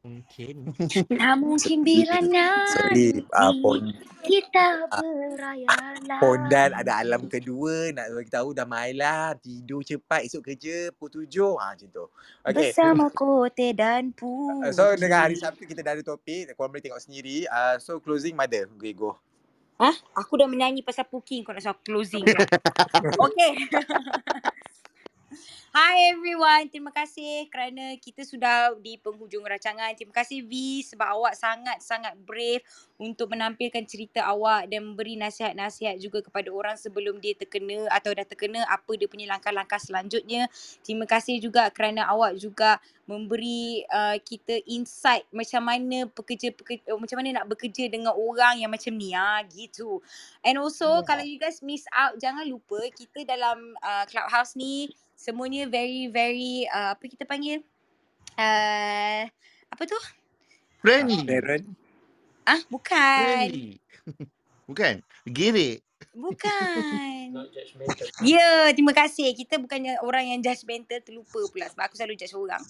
[0.08, 0.72] Mungkin.
[1.20, 2.24] Tak mungkin bila
[2.72, 3.92] sorry uh, nanti pon,
[4.24, 5.04] kita Ah.
[5.04, 5.68] beraya
[6.24, 11.28] Pondan ada alam kedua nak bagi tahu dah mai lah tidur cepat esok kerja pukul
[11.28, 12.06] tujuh ha macam tu.
[12.40, 12.72] Okay.
[12.72, 14.16] Bersama kote dan
[14.64, 15.36] Uh, so dengan hari.
[15.36, 17.44] Sabtu kita dah ada topik korang boleh tengok sendiri.
[17.52, 19.20] Uh, so closing mother okay, go.
[19.78, 19.94] Hah?
[20.18, 22.46] Aku dah menyanyi pasal Puking kau nak suruh closing pula.
[23.22, 23.52] okay.
[25.78, 26.74] Hi everyone.
[26.74, 29.94] Terima kasih kerana kita sudah di penghujung rancangan.
[29.94, 32.66] Terima kasih V sebab awak sangat-sangat brave
[32.98, 38.26] untuk menampilkan cerita awak dan memberi nasihat-nasihat juga kepada orang sebelum dia terkena atau dah
[38.26, 40.50] terkena apa dia punya langkah-langkah selanjutnya.
[40.82, 47.44] Terima kasih juga kerana awak juga memberi uh, kita insight macam mana pekerja-pekerja macam mana
[47.44, 50.02] nak bekerja dengan orang yang macam ni ah gitu.
[50.42, 51.06] And also Yeah.
[51.06, 56.70] kalau you guys miss out jangan lupa kita dalam uh, clubhouse ni semuanya very very
[56.70, 57.66] uh, apa kita panggil
[58.38, 59.26] uh,
[59.74, 59.98] apa tu?
[60.80, 61.26] Friendly.
[61.26, 61.66] Darren.
[62.46, 63.50] Ah bukan.
[63.50, 63.82] Friendly.
[64.68, 65.00] Bukan.
[65.24, 65.80] Gerek.
[66.18, 67.46] Bukan.
[68.26, 69.30] Ya, yeah, terima kasih.
[69.38, 72.64] Kita bukannya orang yang judgemental terlupa pula sebab aku selalu judge orang.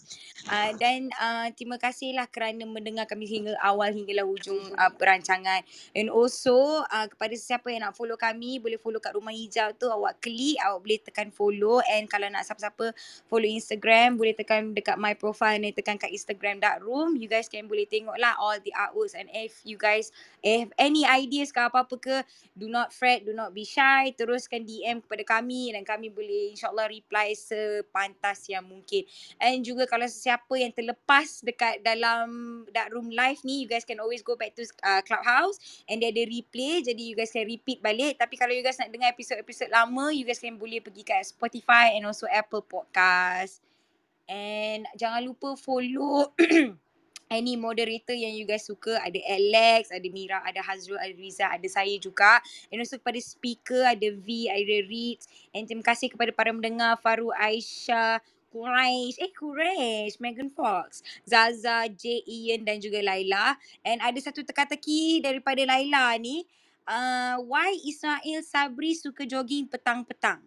[0.52, 5.64] Uh, dan uh, terima kasihlah kerana mendengar kami hingga awal hinggalah hujung uh, perancangan.
[5.96, 9.88] And also uh, kepada sesiapa yang nak follow kami, boleh follow kat rumah hijau tu
[9.88, 12.92] awak klik, awak boleh tekan follow and kalau nak siapa-siapa
[13.32, 17.16] follow Instagram, boleh tekan dekat my profile dan tekan kat Instagram dark room.
[17.16, 20.12] You guys can boleh tengok lah all the artworks and if you guys
[20.44, 22.16] have any ideas ke apa-apa ke,
[22.60, 26.90] do not fret, do not be shy, teruskan DM kepada kami dan kami boleh insyaAllah
[26.90, 29.06] reply sepantas yang mungkin.
[29.38, 34.02] And juga kalau sesiapa yang terlepas dekat dalam dark room live ni, you guys can
[34.02, 37.78] always go back to uh, Clubhouse and dia ada replay jadi you guys can repeat
[37.78, 38.18] balik.
[38.18, 41.94] Tapi kalau you guys nak dengar episod-episod lama, you guys can boleh pergi kat Spotify
[41.94, 43.62] and also Apple Podcast.
[44.28, 46.34] And jangan lupa follow
[47.28, 51.68] any moderator yang you guys suka ada Alex, ada Mira, ada Hazrul, ada Riza, ada
[51.68, 52.40] saya juga.
[52.72, 55.28] And also kepada speaker ada V, ada Ritz.
[55.52, 62.24] And terima kasih kepada para mendengar Faru Aisyah Quraish, eh Quraish, Megan Fox, Zaza, J,
[62.26, 63.54] Ian dan juga Laila.
[63.86, 66.48] And ada satu teka-teki daripada Laila ni
[66.88, 70.42] uh, why Ismail Sabri suka jogging petang-petang?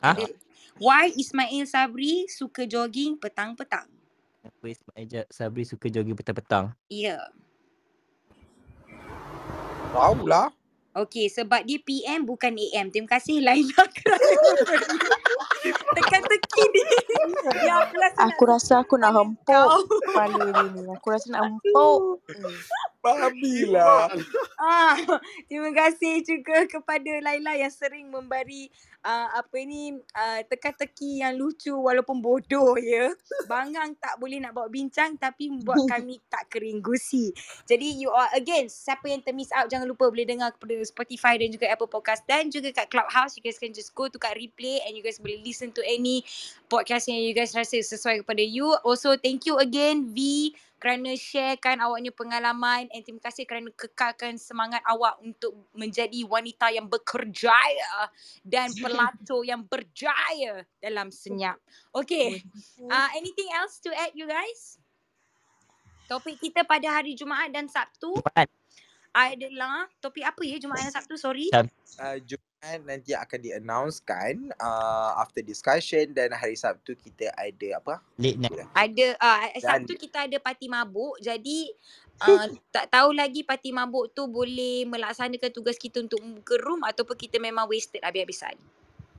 [0.00, 0.32] Ah, Ada,
[0.80, 3.91] why Ismail Sabri suka jogging petang-petang?
[4.42, 6.74] Kenapa Ismail Sabri suka jogging petang-petang?
[6.90, 7.14] Ya.
[7.14, 7.22] Yeah.
[9.94, 10.50] Tahu lah.
[10.92, 12.90] Okey, sebab dia PM bukan AM.
[12.90, 14.98] Terima kasih Laila kerana memberi
[15.94, 16.82] teka-teki ni.
[17.64, 20.82] Ya, aku rasa nak Aku rasa aku nak hempuk kepala dia ni.
[20.90, 22.20] Aku rasa nak hempuk.
[22.28, 22.56] Hmm.
[23.00, 24.10] Babi lah.
[24.60, 25.00] Ah,
[25.48, 28.68] terima kasih juga kepada Laila yang sering memberi
[29.02, 33.10] uh, apa ni uh, teka-teki yang lucu walaupun bodoh ya.
[33.50, 37.34] Bangang tak boleh nak bawa bincang tapi membuat kami tak kering gusi.
[37.66, 41.50] Jadi you all again siapa yang termiss out jangan lupa boleh dengar kepada Spotify dan
[41.50, 44.80] juga Apple Podcast dan juga kat Clubhouse you guys can just go to kat replay
[44.86, 46.22] and you guys boleh listen to any
[46.70, 48.70] podcast yang you guys rasa sesuai kepada you.
[48.86, 50.50] Also thank you again V
[50.82, 56.90] kerana sharekan awaknya pengalaman and terima kasih kerana kekalkan semangat awak untuk menjadi wanita yang
[56.90, 58.10] berkerjaya
[58.42, 61.54] dan pelacur yang berjaya dalam senyap.
[61.94, 62.42] Okay,
[62.90, 64.82] uh, anything else to add you guys?
[66.10, 68.50] Topik kita pada hari Jumaat dan Sabtu Jumaat.
[69.14, 71.46] adalah topik apa ya Jumaat dan Sabtu sorry?
[71.54, 77.94] Uh, Jumaat nanti akan di-announcekan uh, after discussion dan hari Sabtu kita ada apa?
[78.22, 78.62] Late night.
[78.78, 81.58] Ada uh, Dan Sabtu kita ada parti mabuk jadi
[82.24, 87.18] uh, tak tahu lagi parti mabuk tu boleh melaksanakan tugas kita untuk membuka room ataupun
[87.18, 88.54] kita memang wasted habis-habisan.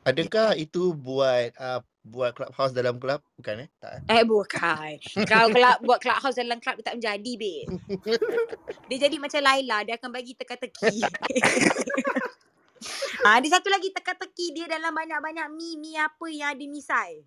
[0.03, 3.23] Adakah itu buat uh, buat clubhouse dalam club?
[3.39, 3.69] Bukan eh?
[3.79, 4.19] Tak eh?
[4.19, 4.99] Eh bukan.
[5.23, 7.71] Kalau kelab, buat clubhouse dalam club tak menjadi babe.
[8.91, 11.07] Dia jadi macam Laila, dia akan bagi teka-teki.
[13.27, 17.23] Ah, ada satu lagi teka-teki dia dalam banyak-banyak mi mi apa yang ada misai.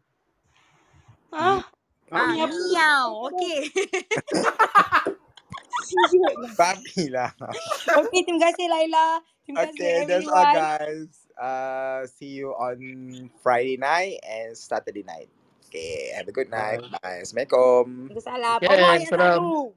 [1.33, 1.65] Ah,
[2.13, 3.31] Ah, miau.
[3.31, 3.67] Okey.
[6.59, 7.31] babi lah.
[8.03, 9.21] Okey, terima kasih Laila.
[9.43, 11.11] Terima kasih Okay, that's all guys.
[11.37, 12.79] Uh, see you on
[13.43, 15.29] Friday night and Saturday night.
[15.67, 16.79] Okay, have a good night.
[17.03, 17.27] Bye.
[17.27, 18.15] Assalamualaikum.
[18.15, 18.59] Waalaikumsalam.
[18.63, 19.75] Okay, selalu.